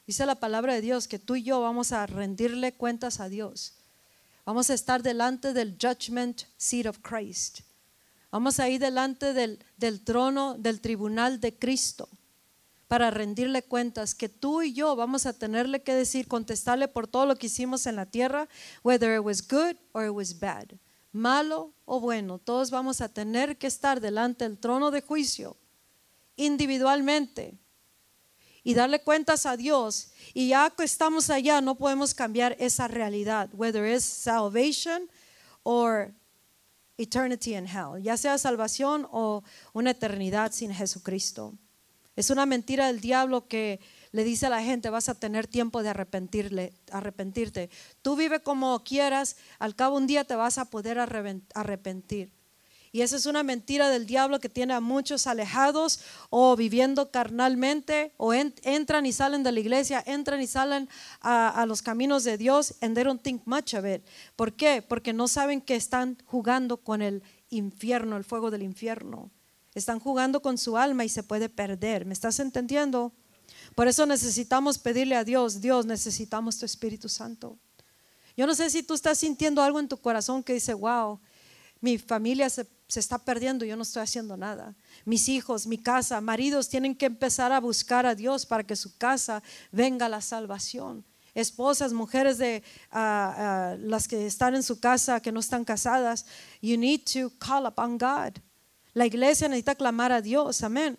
[0.05, 3.73] Dice la palabra de Dios que tú y yo vamos a rendirle cuentas a Dios.
[4.45, 7.59] Vamos a estar delante del judgment seat of Christ.
[8.31, 12.09] Vamos a ir delante del, del trono, del tribunal de Cristo
[12.89, 17.27] para rendirle cuentas que tú y yo vamos a tenerle que decir, contestarle por todo
[17.27, 18.49] lo que hicimos en la tierra,
[18.83, 20.65] whether it was good or it was bad,
[21.11, 25.55] malo o bueno, todos vamos a tener que estar delante del trono de juicio
[26.39, 27.57] individualmente
[28.63, 30.11] y darle cuentas a Dios.
[30.33, 35.09] Y ya que estamos allá, no podemos cambiar esa realidad, whether it's salvation
[35.63, 36.13] or
[36.97, 41.53] eternity in hell, ya sea salvación o una eternidad sin Jesucristo.
[42.15, 43.79] Es una mentira del diablo que
[44.11, 47.69] le dice a la gente, vas a tener tiempo de arrepentirle, arrepentirte.
[48.01, 52.31] Tú vive como quieras, al cabo un día te vas a poder arrepentir.
[52.91, 55.99] Y esa es una mentira del diablo que tiene a muchos alejados
[56.31, 60.89] o viviendo carnalmente o entran y salen de la iglesia, entran y salen
[61.21, 64.03] a, los caminos de Dios and they don't think much of it.
[64.35, 64.81] ¿Por qué?
[64.81, 67.21] Porque no saben que están jugando con el
[67.51, 69.29] infierno, el fuego del infierno.
[69.75, 72.05] Están jugando con su alma y se puede perder.
[72.05, 73.13] ¿Me estás entendiendo?
[73.75, 77.57] Por eso necesitamos pedirle a Dios, Dios, necesitamos tu Espíritu Santo.
[78.35, 81.19] Yo no sé si tú estás sintiendo algo en tu corazón que dice, wow,
[81.81, 84.75] mi familia se se está perdiendo, yo no estoy haciendo nada.
[85.05, 88.97] Mis hijos, mi casa, maridos tienen que empezar a buscar a Dios para que su
[88.97, 91.05] casa venga la salvación.
[91.35, 96.25] Esposas, mujeres de ah, ah, las que están en su casa, que no están casadas,
[96.63, 98.39] you need to call upon God.
[98.95, 100.97] La iglesia necesita clamar a Dios, amén.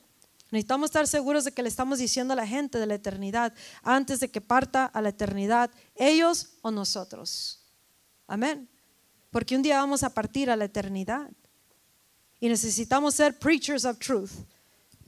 [0.53, 4.21] Necesitamos estar seguros de que le estamos diciendo a la gente de la eternidad antes
[4.21, 7.67] de que parta a la eternidad, ellos o nosotros.
[8.29, 8.69] Amén.
[9.33, 11.33] Porque un día vamos a partir a la eternidad.
[12.41, 14.31] Y necesitamos ser preachers of truth,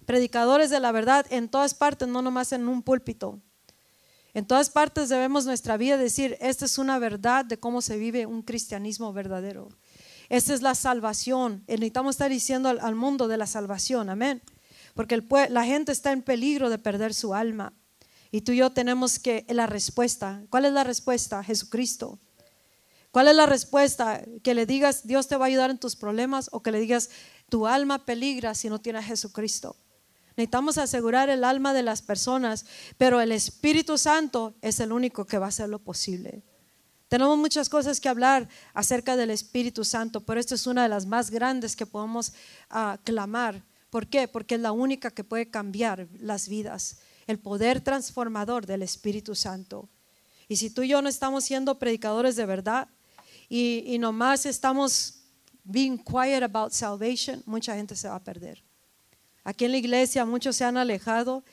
[0.04, 3.40] predicadores de la verdad en todas partes, no nomás en un púlpito.
[4.34, 8.26] En todas partes debemos nuestra vida decir, esta es una verdad de cómo se vive
[8.26, 9.68] un cristianismo verdadero.
[10.28, 11.64] Esta es la salvación.
[11.66, 14.40] Necesitamos estar diciendo al, mundo de la salvación, amén.
[14.94, 17.74] Porque la gente está en peligro de perder su alma.
[18.30, 20.42] Y tú y yo tenemos que la respuesta.
[20.48, 21.44] ¿Cuál es la respuesta?
[21.44, 22.18] Jesucristo.
[23.12, 24.22] ¿Cuál es la respuesta?
[24.42, 27.10] Que le digas, Dios te va a ayudar en tus problemas o que le digas,
[27.50, 29.76] tu alma peligra si no tiene a Jesucristo.
[30.34, 32.64] Necesitamos asegurar el alma de las personas,
[32.96, 36.42] pero el Espíritu Santo es el único que va a hacer lo posible.
[37.08, 41.04] Tenemos muchas cosas que hablar acerca del Espíritu Santo, pero esta es una de las
[41.04, 42.32] más grandes que podemos
[42.70, 43.62] uh, clamar.
[43.90, 44.26] ¿Por qué?
[44.26, 47.00] Porque es la única que puede cambiar las vidas.
[47.26, 49.90] el poder transformador del Espíritu Santo.
[50.48, 52.88] Y si tú y yo no estamos siendo predicadores de verdad
[53.52, 55.24] y, y nomás estamos
[55.62, 58.64] being quiet about salvation, mucha gente se va a perder.
[59.44, 61.44] Aquí en la iglesia muchos se han alejado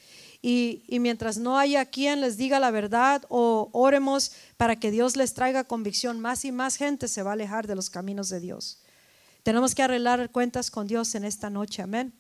[0.41, 5.18] y, y, mientras no haya quien les diga la verdad o oremos para que Dios
[5.18, 8.39] les traiga convicción, más y más gente se va a alejar de los caminos de
[8.39, 8.82] Dios.
[9.43, 12.14] Tenemos que arreglar cuentas con Dios en esta noche, amén.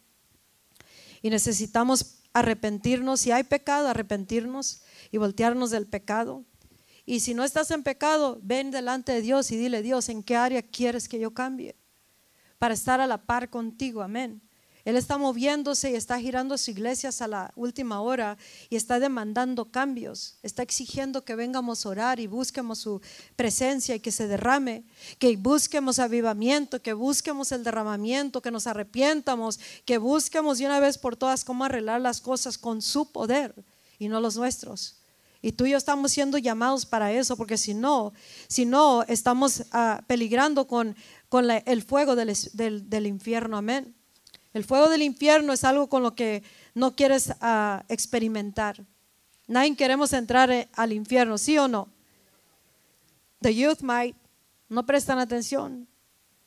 [1.21, 6.43] Y necesitamos arrepentirnos, si hay pecado, arrepentirnos y voltearnos del pecado.
[7.09, 10.35] Y si no estás en pecado, ven delante de Dios y dile, Dios, ¿en qué
[10.35, 11.75] área quieres que yo cambie?
[12.59, 14.43] Para estar a la par contigo, amén.
[14.85, 18.37] Él está moviéndose y está girando su iglesia a la última hora
[18.69, 20.37] y está demandando cambios.
[20.43, 23.01] Está exigiendo que vengamos a orar y busquemos su
[23.35, 24.83] presencia y que se derrame,
[25.17, 30.99] que busquemos avivamiento, que busquemos el derramamiento, que nos arrepientamos, que busquemos de una vez
[30.99, 33.55] por todas cómo arreglar las cosas con su poder
[33.97, 34.98] y no los nuestros.
[35.41, 38.13] Y tú y yo estamos siendo llamados para eso, porque si no,
[38.47, 40.95] si no, estamos uh, peligrando con,
[41.29, 43.55] con el fuego del, del, infierno.
[43.55, 43.95] Amén.
[44.53, 48.85] El fuego del infierno es algo con lo que no quieres uh, experimentar.
[49.47, 51.87] Nadie queremos entrar eh, al infierno, ¿sí o no?
[53.41, 54.15] The youth might.
[54.67, 55.87] No prestan atención.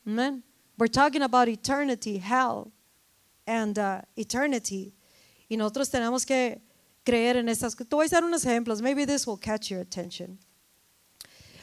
[0.05, 0.43] Amen.
[0.77, 2.71] We're talking about eternity, hell,
[3.45, 4.93] and uh, eternity.
[5.49, 6.61] Y nosotros tenemos que
[7.03, 7.75] creer en estas.
[7.75, 8.81] Te voy a dar unos ejemplos.
[8.81, 10.39] Maybe this will catch your attention.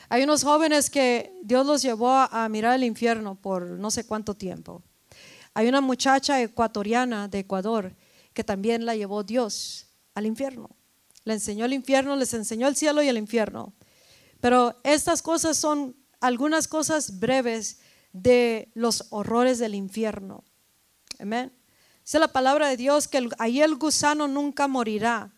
[0.08, 4.34] Hay unos jóvenes que Dios los llevó a mirar el infierno por no sé cuánto
[4.34, 4.82] tiempo.
[5.54, 7.94] Hay una muchacha ecuatoriana de Ecuador
[8.32, 10.70] que también la llevó Dios al infierno.
[11.24, 13.72] Le enseñó el infierno, les enseñó el cielo y el infierno.
[14.40, 17.78] Pero estas cosas son algunas cosas breves
[18.12, 20.44] de los horrores del infierno.
[21.18, 21.52] Amén.
[22.10, 25.30] Dice la palabra de Dios que ahí el gusano nunca morirá.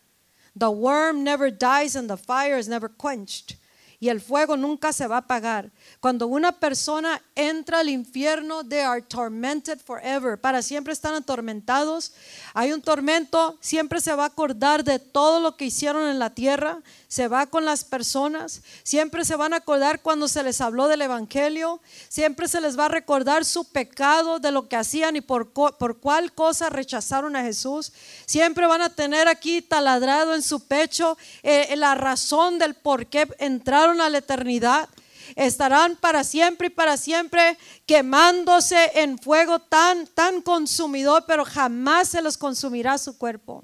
[0.57, 3.57] The worm never dies and the fire is never quenched
[4.03, 5.71] y el fuego nunca se va a apagar.
[6.01, 10.37] Cuando una persona entra al infierno, they are tormented forever.
[10.37, 12.11] Para siempre están atormentados.
[12.53, 16.31] Hay un tormento, siempre se va a acordar de todo lo que hicieron en la
[16.31, 16.81] tierra.
[17.07, 18.61] Se va con las personas.
[18.83, 21.79] Siempre se van a acordar cuando se les habló del Evangelio.
[22.09, 25.97] Siempre se les va a recordar su pecado, de lo que hacían y por, por
[25.99, 27.93] cuál cosa rechazaron a Jesús.
[28.25, 33.29] Siempre van a tener aquí taladrado en su pecho eh, la razón del por qué
[33.39, 34.89] entraron a la eternidad
[35.35, 42.21] estarán para siempre y para siempre quemándose en fuego tan, tan consumidor, pero jamás se
[42.21, 43.63] los consumirá su cuerpo.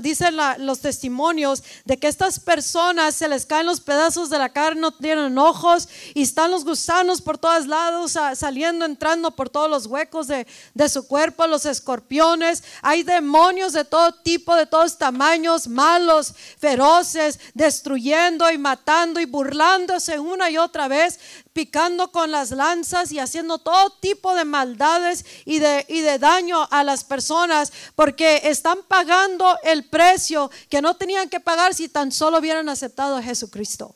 [0.00, 4.80] Dicen los testimonios de que estas personas se les caen los pedazos de la carne,
[4.80, 9.86] no tienen ojos y están los gusanos por todos lados, saliendo, entrando por todos los
[9.86, 12.62] huecos de, de su cuerpo, los escorpiones.
[12.82, 20.18] Hay demonios de todo tipo, de todos tamaños, malos, feroces, destruyendo y matando y burlándose
[20.18, 21.18] una y otra vez
[21.52, 26.66] picando con las lanzas y haciendo todo tipo de maldades y de, y de daño
[26.70, 32.12] a las personas porque están pagando el precio que no tenían que pagar si tan
[32.12, 33.94] solo hubieran aceptado a Jesucristo.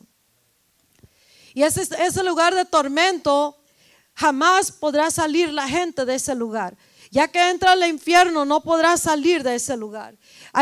[1.53, 3.57] Y ese, ese lugar de tormento
[4.13, 6.77] jamás podrá salir la gente de ese lugar.
[7.09, 10.15] Ya que entra al infierno, no podrá salir de ese lugar.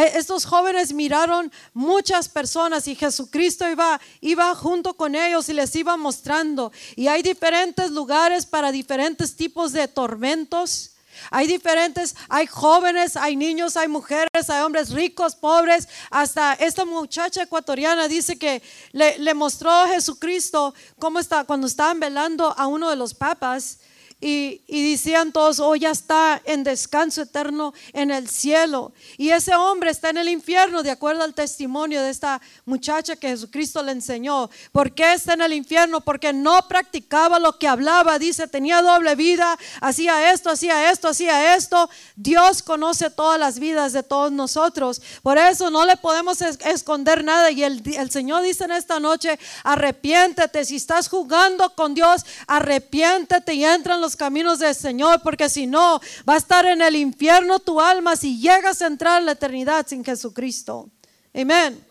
[0.04, 5.96] Estos jóvenes miraron muchas personas y Jesucristo iba, iba junto con ellos y les iba
[5.96, 6.72] mostrando.
[6.96, 10.92] Y hay diferentes lugares para diferentes tipos de tormentos.
[11.32, 15.88] Hay diferentes, hay jóvenes, hay niños, hay mujeres, hay hombres ricos, pobres.
[16.10, 22.54] Hasta esta muchacha ecuatoriana dice que le, mostró a Jesucristo cómo está cuando estaban velando
[22.58, 23.80] a uno de los papas
[24.28, 28.92] y, decían todos, oh, ya está en descanso eterno en el cielo.
[29.18, 33.28] Y ese hombre está en el infierno, de acuerdo al testimonio de esta muchacha que
[33.28, 34.50] Jesucristo le enseñó.
[34.72, 36.02] ¿Por qué está en el infierno?
[36.02, 38.18] Porque no practicaba lo que hablaba.
[38.18, 41.88] Dice, tenía doble vida, hacía esto, hacía esto, hacía esto.
[42.16, 45.04] Dios conoce todas las vidas de todos nosotros.
[45.22, 47.52] Por eso no le podemos esconder nada.
[47.52, 50.66] Y el, el Señor dice en esta noche, arrepiéntete.
[50.66, 55.68] Si estás jugando con Dios, arrepiéntete y entra en los caminos del Señor, porque si
[55.68, 59.34] no, va a estar en el infierno tu alma si llegas a entrar en la
[59.34, 60.90] eternidad sin Jesucristo.
[61.34, 61.85] Amén.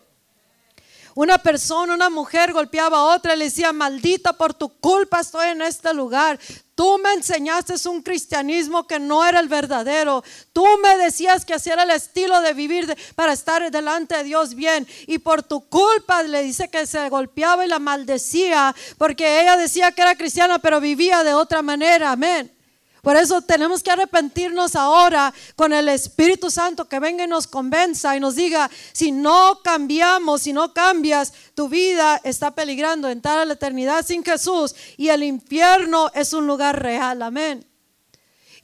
[1.15, 5.47] Una persona, una mujer golpeaba a otra y le decía, maldita por tu culpa estoy
[5.47, 6.37] en este lugar.
[6.75, 10.25] Tú me enseñaste un cristianismo que no era el verdadero.
[10.51, 14.55] Tú me decías que así era el estilo de vivir para estar delante de Dios
[14.55, 14.85] bien.
[15.07, 19.93] Y por tu culpa le dice que se golpeaba y la maldecía porque ella decía
[19.93, 22.11] que era cristiana pero vivía de otra manera.
[22.11, 22.54] Amén.
[23.05, 28.17] Por eso tenemos que arrepentirnos ahora con el Espíritu Santo que venga y nos convenza
[28.17, 33.45] y nos diga, si no cambiamos, si no cambias, tu vida está peligrando entrar a
[33.45, 37.21] la eternidad sin Jesús y el infierno es un lugar real.
[37.21, 37.63] Amén.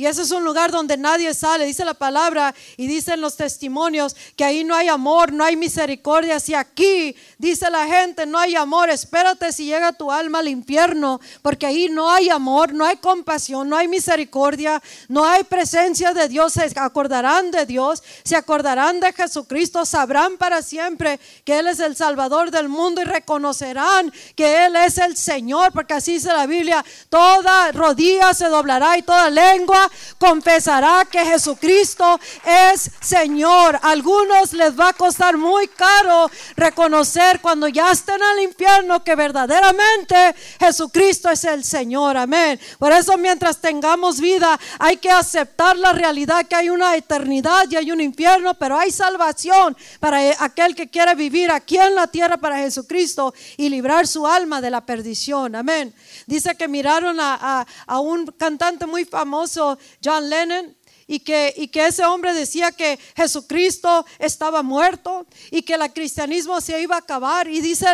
[0.01, 4.15] Y ese es un lugar donde nadie sale, dice la palabra y dicen los testimonios
[4.35, 6.39] que ahí no hay amor, no hay misericordia.
[6.39, 11.21] Si aquí dice la gente no hay amor, espérate si llega tu alma al infierno,
[11.43, 16.27] porque ahí no hay amor, no hay compasión, no hay misericordia, no hay presencia de
[16.27, 16.53] Dios.
[16.53, 21.95] Se acordarán de Dios, se acordarán de Jesucristo, sabrán para siempre que Él es el
[21.95, 26.83] Salvador del mundo y reconocerán que Él es el Señor, porque así dice la Biblia,
[27.09, 33.79] toda rodilla se doblará y toda lengua confesará que Jesucristo es Señor.
[33.81, 40.35] algunos les va a costar muy caro reconocer cuando ya estén al infierno que verdaderamente
[40.59, 42.17] Jesucristo es el Señor.
[42.17, 42.59] Amén.
[42.79, 47.75] Por eso mientras tengamos vida hay que aceptar la realidad que hay una eternidad y
[47.75, 52.37] hay un infierno, pero hay salvación para aquel que quiere vivir aquí en la tierra
[52.37, 55.55] para Jesucristo y librar su alma de la perdición.
[55.55, 55.93] Amén.
[56.31, 60.77] Dice que miraron a, a un cantante muy famoso John Lennon
[61.11, 66.61] y que, y que ese hombre decía que Jesucristo estaba muerto y que el cristianismo
[66.61, 67.49] se iba a acabar.
[67.49, 67.85] Y dice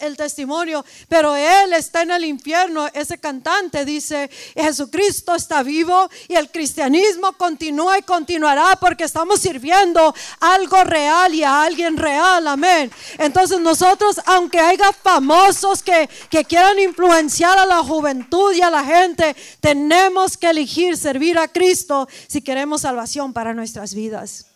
[0.00, 2.88] el, testimonio, pero él está en el infierno.
[2.94, 10.14] Ese cantante dice, Jesucristo está vivo y el cristianismo continúa y continuará porque estamos sirviendo
[10.40, 12.48] algo real y a alguien real.
[12.48, 12.90] Amén.
[13.18, 18.82] Entonces nosotros, aunque haya famosos que, que quieran influenciar a la juventud y a la
[18.82, 24.46] gente, tenemos que elegir servir a Cristo si queremos salvación para nuestras vidas.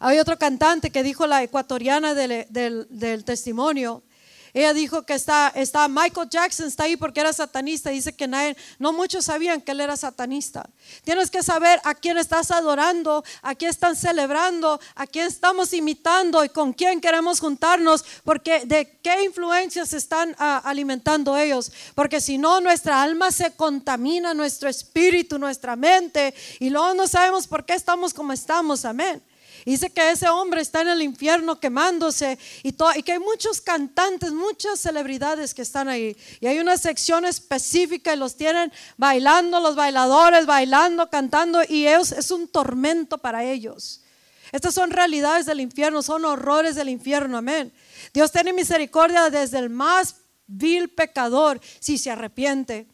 [0.00, 4.02] Hay otro cantante que dijo la ecuatoriana del, del testimonio,
[4.54, 7.90] ella dijo que está, está Michael Jackson está ahí porque era satanista.
[7.90, 8.28] Dice que
[8.78, 10.70] no muchos sabían que él era satanista.
[11.02, 16.44] Tienes que saber a quién estás adorando, a quién están celebrando, a quién estamos imitando
[16.44, 21.72] y con quién queremos juntarnos, porque de qué influencias están ah, alimentando ellos.
[21.96, 27.48] Porque si no, nuestra alma se contamina, nuestro espíritu, nuestra mente, y luego no sabemos
[27.48, 28.84] por qué estamos como estamos.
[28.84, 29.20] Amén.
[29.64, 34.78] Dice que ese hombre está en el infierno quemándose y, que hay muchos cantantes, muchas
[34.78, 36.16] celebridades que están ahí.
[36.40, 42.12] Y hay una sección específica y los tienen bailando, los bailadores bailando, cantando y ellos,
[42.12, 44.02] es un tormento para ellos.
[44.52, 47.72] Estas son realidades del infierno, son horrores del infierno, amén.
[48.12, 52.86] Dios tiene misericordia desde el más vil pecador si se arrepiente.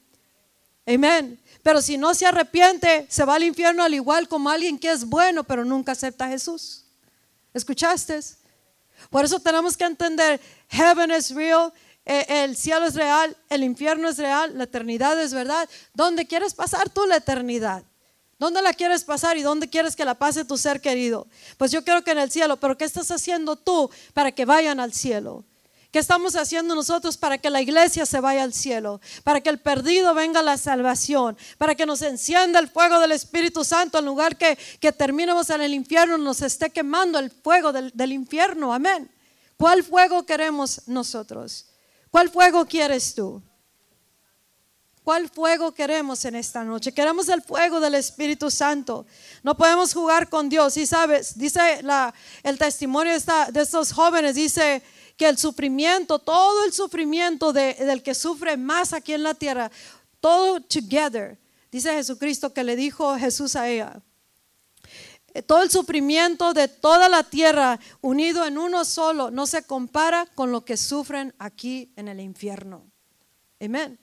[0.86, 1.40] Amén.
[1.62, 5.04] Pero si no se arrepiente, se va al infierno al igual como alguien que es
[5.04, 6.84] bueno, pero nunca acepta a Jesús.
[7.52, 8.18] ¿Escuchaste?
[9.10, 11.72] Por eso tenemos que entender, heaven is real,
[12.04, 15.68] eh, el cielo es real, el infierno es real, la eternidad es verdad.
[15.94, 17.82] ¿Dónde quieres pasar tú la eternidad?
[18.38, 21.26] ¿Dónde la quieres pasar y dónde quieres que la pase tu ser querido?
[21.58, 24.80] Pues yo quiero que en el cielo, pero ¿qué estás haciendo tú para que vayan
[24.80, 25.44] al cielo?
[25.90, 29.00] ¿Qué estamos haciendo nosotros para que la iglesia se vaya al cielo?
[29.24, 31.36] Para que el perdido venga a la salvación.
[31.58, 35.62] Para que nos encienda el fuego del Espíritu Santo en lugar que, que terminemos en
[35.62, 38.72] el infierno, nos esté quemando el fuego del, del infierno.
[38.72, 39.10] Amén.
[39.56, 41.66] ¿Cuál fuego queremos nosotros?
[42.10, 43.42] ¿Cuál fuego quieres tú?
[45.02, 46.92] ¿Cuál fuego queremos en esta noche?
[46.92, 49.06] Queremos el fuego del Espíritu Santo.
[49.42, 50.76] No podemos jugar con Dios.
[50.76, 51.82] Y sabes, dice
[52.44, 54.82] el testimonio de, de estos jóvenes, dice,
[55.20, 59.70] que el sufrimiento, todo el sufrimiento del que sufre más aquí en la tierra,
[60.18, 61.38] todo together,
[61.70, 64.00] dice Jesucristo que le dijo Jesús a ella.
[65.34, 70.24] Eh, todo el sufrimiento de toda la tierra unido en uno solo no se compara
[70.34, 72.90] con lo que sufren aquí en el infierno.
[73.60, 73.98] Amén.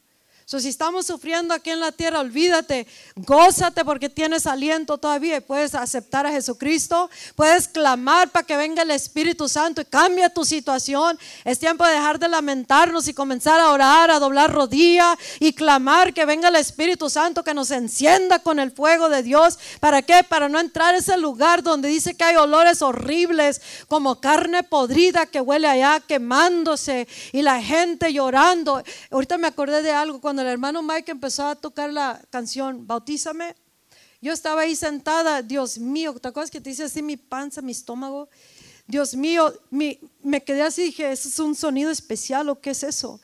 [0.49, 2.87] So, si estamos sufriendo aquí en la tierra, olvídate,
[3.17, 8.83] gózate porque tienes aliento todavía y puedes aceptar a Jesucristo, puedes clamar para que venga
[8.83, 11.19] el Espíritu Santo y cambie tu situación.
[11.43, 16.13] Es tiempo de dejar de lamentarnos y comenzar a orar, a doblar rodilla y clamar
[16.13, 19.59] que venga el Espíritu Santo que nos encienda con el fuego de Dios.
[19.81, 20.23] ¿Para qué?
[20.23, 25.25] Para no entrar a ese lugar donde dice que hay olores horribles como carne podrida
[25.25, 28.81] que huele allá quemándose y la gente llorando.
[29.11, 33.55] Ahorita me acordé de algo cuando el hermano Mike empezó a tocar la canción Bautízame,
[34.21, 37.71] yo estaba ahí sentada, Dios mío, ¿te acuerdas que te dice así mi panza, mi
[37.71, 38.29] estómago?
[38.87, 43.19] Dios mío, me quedé así, dije, ¿eso es un sonido especial o qué es eso?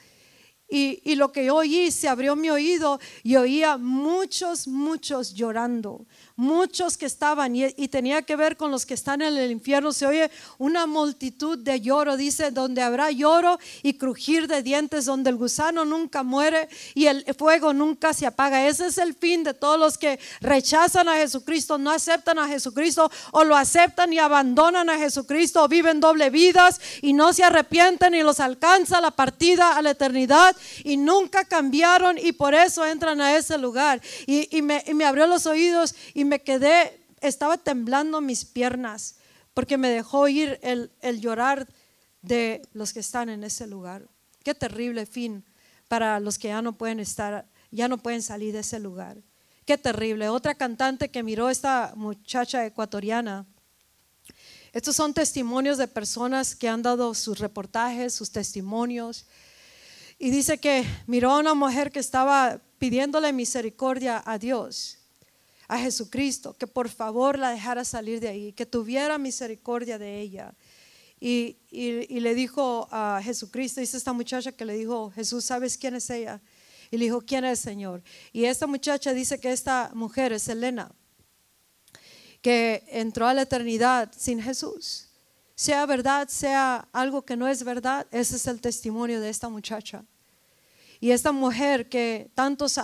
[0.70, 6.06] Y, y, lo que yo oí, se abrió mi oído y oía muchos, muchos llorando,
[6.36, 9.92] muchos que estaban y, y, tenía que ver con los que están en el infierno.
[9.94, 15.30] Se oye una multitud de lloro, dice, donde habrá lloro y crujir de dientes, donde
[15.30, 18.68] el gusano nunca muere y el fuego nunca se apaga.
[18.68, 23.12] Ese es el fin de todos los que rechazan a Jesucristo, no aceptan a Jesucristo
[23.32, 28.16] o lo aceptan y abandonan a Jesucristo o viven doble vidas y no se arrepienten
[28.16, 33.22] y los alcanza la partida a la eternidad y nunca cambiaron y por eso entran
[33.22, 34.02] a ese lugar.
[34.26, 35.96] Y, y, me, y me abrió los oídos
[36.26, 39.16] me quedé, estaba temblando mis piernas
[39.54, 41.68] porque me dejó ir el, el llorar
[42.22, 44.08] de los que están en ese lugar.
[44.44, 45.46] Qué terrible fin
[45.88, 49.22] para los que ya no pueden estar, ya no pueden salir de ese lugar.
[49.66, 50.28] Qué terrible.
[50.30, 53.46] Otra cantante que miró esta muchacha ecuatoriana.
[54.74, 59.28] Estos son testimonios de personas que han dado sus reportajes, sus testimonios.
[60.18, 64.98] Y dice que miró a una mujer que estaba pidiéndole misericordia a Dios,
[65.68, 70.54] a Jesucristo, que por favor la dejara salir de ahí, que tuviera misericordia de ella.
[71.20, 75.96] Y, y, le dijo a Jesucristo, dice esta muchacha que le dijo, Jesús, ¿sabes quién
[75.96, 76.42] es ella?
[76.92, 78.04] Y le dijo, ¿quién es el Señor?
[78.34, 80.92] Y esta muchacha dice que esta mujer es Elena,
[82.42, 85.08] que entró a la eternidad sin Jesús.
[85.56, 90.04] Sea verdad, sea algo que no es verdad, ese es el testimonio de esta muchacha.
[91.04, 92.80] Y esta mujer que tantos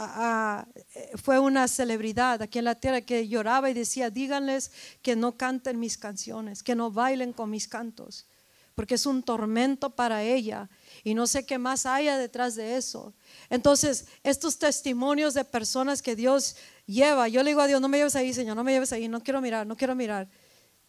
[1.24, 5.80] fue una celebridad aquí en la tierra que lloraba y decía, díganles que no canten
[5.80, 8.28] mis canciones, que no bailen con mis cantos
[8.76, 10.70] porque es un tormento para ella
[11.06, 13.14] y no sé qué más haya detrás de eso.
[13.50, 18.00] Entonces, estos testimonios de personas que Dios lleva, yo le digo a Dios, no me
[18.00, 20.28] lleves ahí, Señor, no me lleves ahí, no quiero mirar, no quiero mirar.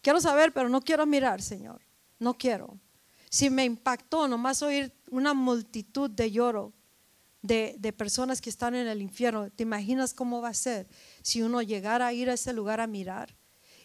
[0.01, 1.81] Quiero saber, pero no quiero mirar, Señor,
[2.19, 2.77] no quiero.
[3.29, 6.73] Si me impactó nomás oír una multitud de lloro
[7.41, 10.87] de, de personas que están en el infierno, ¿te imaginas cómo va a ser
[11.21, 13.35] si uno llegara a ir a ese lugar a mirar?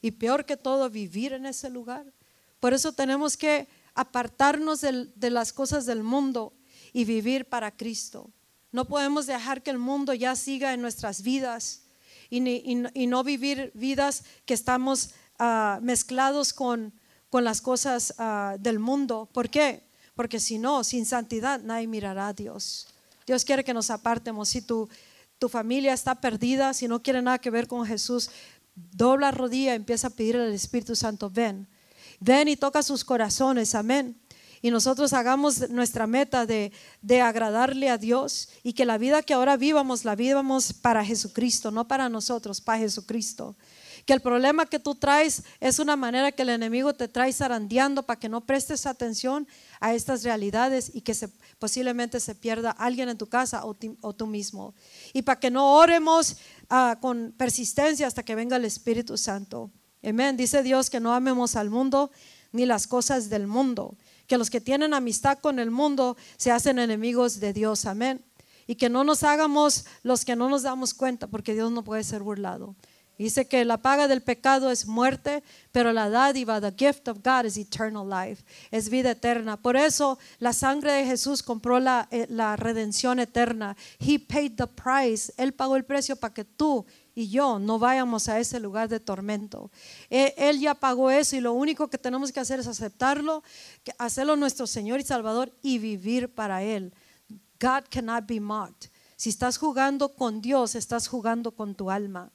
[0.02, 2.12] Y peor que todo, vivir en ese lugar.
[2.60, 6.52] Por eso tenemos que apartarnos de, las cosas del mundo
[6.92, 8.30] y vivir para Cristo.
[8.72, 11.82] No podemos dejar que el mundo ya siga en nuestras vidas
[12.28, 12.40] y,
[13.06, 16.92] no vivir vidas que estamos ah, mezclados con,
[17.30, 19.28] con, las cosas ah, del mundo.
[19.32, 19.84] ¿Por qué?
[20.14, 22.88] Porque si no, sin santidad nadie mirará a Dios.
[23.26, 24.48] Dios quiere que nos apartemos.
[24.48, 24.88] Si tu,
[25.38, 28.30] tu familia está perdida, si no quiere nada que ver con Jesús,
[28.74, 31.68] dobla rodilla y empieza a pedir al Espíritu Santo, ven
[32.20, 34.18] Ven y toca sus corazones, amén.
[34.62, 36.72] Y nosotros hagamos nuestra meta de,
[37.02, 41.70] de, agradarle a Dios y que la vida que ahora vivamos, la vivamos para Jesucristo,
[41.70, 43.54] no para nosotros, para Jesucristo.
[44.06, 48.04] Que el problema que tú traes es una manera que el enemigo te trae zarandeando
[48.04, 49.48] para que no prestes atención
[49.80, 51.12] a estas realidades y que
[51.58, 54.74] posiblemente se pierda alguien en tu casa o, tú mismo.
[55.12, 56.36] Y para que no oremos
[56.70, 59.72] ah, con persistencia hasta que venga el Espíritu Santo.
[60.04, 60.36] Amén.
[60.36, 62.12] Dice Dios que no amemos al mundo
[62.52, 63.96] ni las cosas del mundo.
[64.28, 67.86] Que los que tienen amistad con el mundo se hacen enemigos de Dios.
[67.86, 68.24] Amén.
[68.68, 72.04] Y que no nos hagamos los que no nos damos cuenta, porque Dios no puede
[72.04, 72.76] ser burlado.
[73.18, 75.42] Dice que la paga del pecado es muerte,
[75.72, 79.56] pero la dádiva, the gift of God is eternal life, es vida eterna.
[79.56, 83.76] Por eso la sangre de Jesús compró la, eh, la redención eterna.
[83.98, 85.32] He paid the price.
[85.38, 89.00] Él pagó el precio para que tú y yo no vayamos a ese lugar de
[89.00, 89.70] tormento.
[90.10, 93.42] E, él, ya pagó eso y lo único que tenemos que hacer es aceptarlo,
[93.96, 96.92] hacerlo nuestro Señor y Salvador y vivir para Él.
[97.58, 98.90] God cannot be mocked.
[99.16, 102.30] Si estás jugando con Dios, estás jugando con tu alma.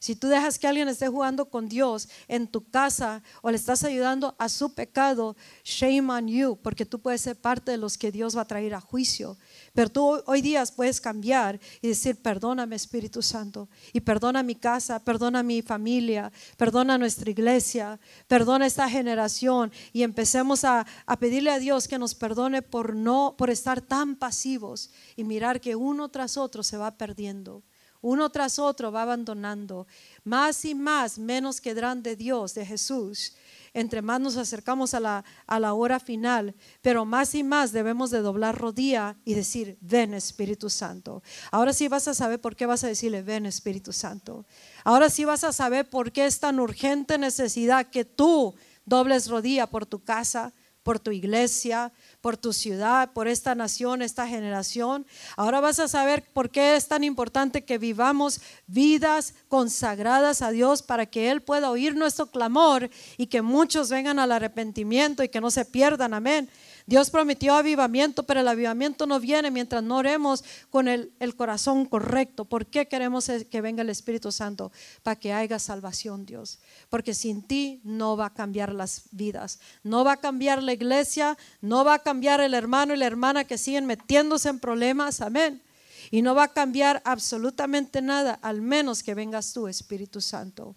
[0.00, 3.84] Si tú dejas que alguien esté jugando con Dios en tu casa o le estás
[3.84, 8.10] ayudando a su pecado, shame on you, porque tú puedes ser parte de los que
[8.10, 9.36] Dios va a traer a juicio.
[9.74, 15.00] Pero tú hoy día puedes cambiar y decir, perdóname Espíritu Santo, y perdona mi casa,
[15.00, 21.58] perdona mi familia, perdona nuestra iglesia, perdona esta generación, y empecemos a, a pedirle a
[21.58, 26.38] Dios que nos perdone por no, por estar tan pasivos y mirar que uno tras
[26.38, 27.62] otro se va perdiendo
[28.00, 29.86] uno tras otro va abandonando.
[30.24, 33.34] Más y más, menos quedarán de Dios, de Jesús.
[33.72, 38.10] Entre más nos acercamos a la, a la hora final, pero más y más debemos
[38.10, 41.22] de doblar rodilla y decir, ven Espíritu Santo.
[41.52, 44.44] Ahora sí vas a saber por qué vas a decirle, ven Espíritu Santo.
[44.82, 49.68] Ahora sí vas a saber por qué es tan urgente necesidad que tú dobles rodilla
[49.68, 50.52] por tu casa,
[50.82, 55.06] por tu iglesia, por tu ciudad, por esta nación, esta generación.
[55.36, 60.82] Ahora vas a saber por qué es tan importante que vivamos vidas consagradas a Dios
[60.82, 65.40] para que Él pueda oír nuestro clamor y que muchos vengan al arrepentimiento y que
[65.40, 66.14] no se pierdan.
[66.14, 66.50] Amén.
[66.86, 71.86] Dios prometió avivamiento, pero el avivamiento no viene mientras no oremos con el, el, corazón
[71.86, 72.44] correcto.
[72.44, 74.72] ¿Por qué queremos que venga el Espíritu Santo?
[75.02, 76.58] Para que haya salvación, Dios.
[76.88, 81.36] Porque sin ti no va a cambiar las vidas, no va a cambiar la iglesia,
[81.60, 85.20] no va a cambiar el hermano y la hermana que siguen metiéndose en problemas.
[85.20, 85.62] Amén.
[86.10, 90.74] Y no va a cambiar absolutamente nada, al menos que vengas tú, Espíritu Santo.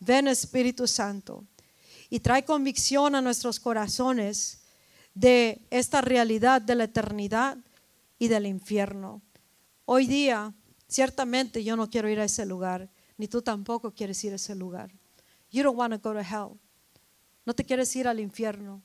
[0.00, 1.44] Ven, Espíritu Santo.
[2.08, 4.63] Y trae convicción a nuestros corazones
[5.14, 7.56] de esta realidad de la eternidad
[8.18, 9.22] y del infierno.
[9.84, 10.52] Hoy día,
[10.88, 14.54] ciertamente yo no quiero ir a ese lugar, ni tú tampoco quieres ir a ese
[14.54, 14.92] lugar.
[15.50, 16.58] You don't want to go to hell.
[17.46, 18.82] No te quieres ir al infierno.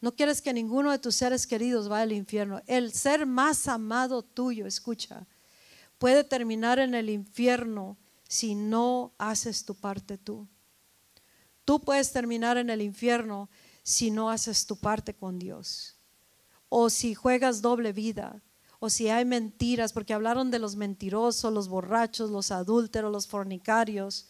[0.00, 2.60] No quieres que ninguno de tus seres queridos vaya al infierno.
[2.66, 5.26] El ser más amado tuyo, escucha,
[5.98, 7.96] puede terminar en el infierno
[8.28, 10.48] si no haces tu parte tú.
[11.64, 13.48] Tú puedes terminar en el infierno
[13.82, 15.96] si no haces tu parte con Dios.
[16.68, 18.42] O si juegas doble vida.
[18.78, 24.26] O si hay mentiras, porque hablaron de los mentirosos, los borrachos, los adúlteros, los fornicarios.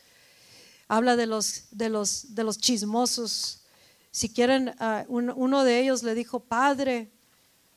[0.88, 3.62] Habla de los, de los, de los chismosos.
[4.10, 7.10] Si quieren, ah, uno de ellos le dijo, Padre,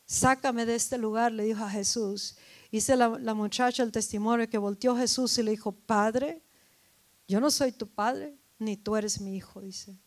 [0.05, 2.35] sácame de este lugar, le dijo a Jesús.
[2.71, 6.41] Dice la, la muchacha el testimonio que volteó Jesús y le dijo, Padre,
[7.27, 9.97] yo no soy tu padre, ni tú eres mi hijo, dice.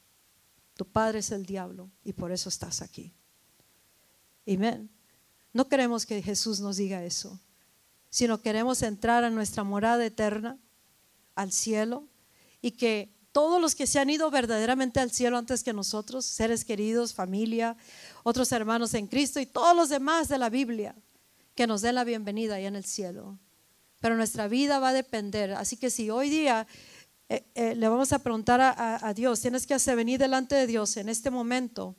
[0.78, 3.12] Tu padre es el diablo y por eso estás aquí.
[4.46, 4.88] Amén.
[5.52, 7.40] No queremos que Jesús nos diga eso,
[8.10, 10.56] sino queremos entrar a nuestra morada eterna,
[11.34, 12.06] al cielo,
[12.62, 16.64] y que todos los que se han ido verdaderamente al cielo antes que nosotros, seres
[16.64, 17.76] queridos, familia,
[18.22, 20.94] otros hermanos en Cristo y todos los demás de la Biblia,
[21.56, 23.36] que nos den la bienvenida allá en el cielo.
[23.98, 25.54] Pero nuestra vida va a depender.
[25.54, 26.68] Así que si hoy día
[27.28, 30.96] eh, eh, le vamos a preguntar a, Dios, tienes que hacer venir delante de Dios
[30.96, 31.94] en este momento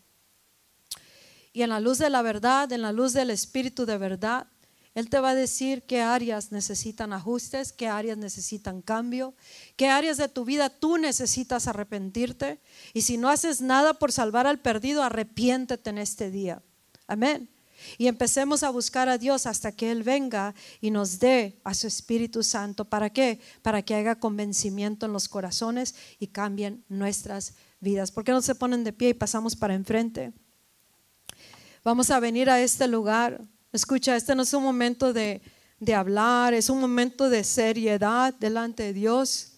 [1.54, 4.48] y en la luz de la verdad, en la luz del Espíritu de verdad,
[4.96, 9.36] Él te va a decir qué áreas necesitan ajustes, qué áreas necesitan cambio,
[9.76, 12.60] qué áreas de tu vida tú necesitas arrepentirte.
[12.94, 16.62] Y si no haces nada por salvar al perdido, arrepiéntete en este día.
[17.08, 17.50] Amén.
[17.98, 21.88] Y empecemos a buscar a Dios hasta que Él venga y nos dé a su
[21.88, 22.86] Espíritu Santo.
[22.86, 23.40] ¿Para qué?
[23.62, 28.12] Para que haga convencimiento en los corazones y cambien nuestras vidas.
[28.12, 30.34] ¿Por qué no se ponen de pie y pasamos para enfrente?
[31.84, 33.42] Vamos a venir a este lugar.
[33.72, 35.42] Escucha, este no es un momento de,
[35.96, 39.54] hablar, es un momento de seriedad delante de Dios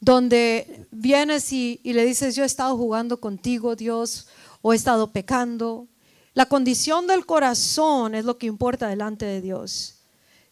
[0.00, 4.28] donde vienes y, y, le dices, yo he estado jugando contigo, Dios,
[4.60, 5.88] o he estado pecando,
[6.34, 9.94] la condición del corazón es lo que importa delante de Dios.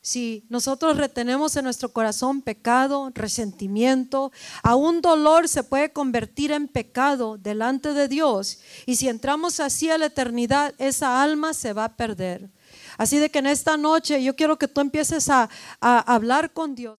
[0.04, 4.32] Si nosotros retenemos en nuestro corazón pecado, resentimiento,
[4.64, 8.58] aún dolor se puede convertir en pecado delante de Dios.
[8.84, 12.50] Y si entramos así a la eternidad, esa alma se va a perder.
[12.98, 15.48] Así de que en esta noche yo quiero que tú empieces a,
[15.80, 16.90] a hablar con Dios.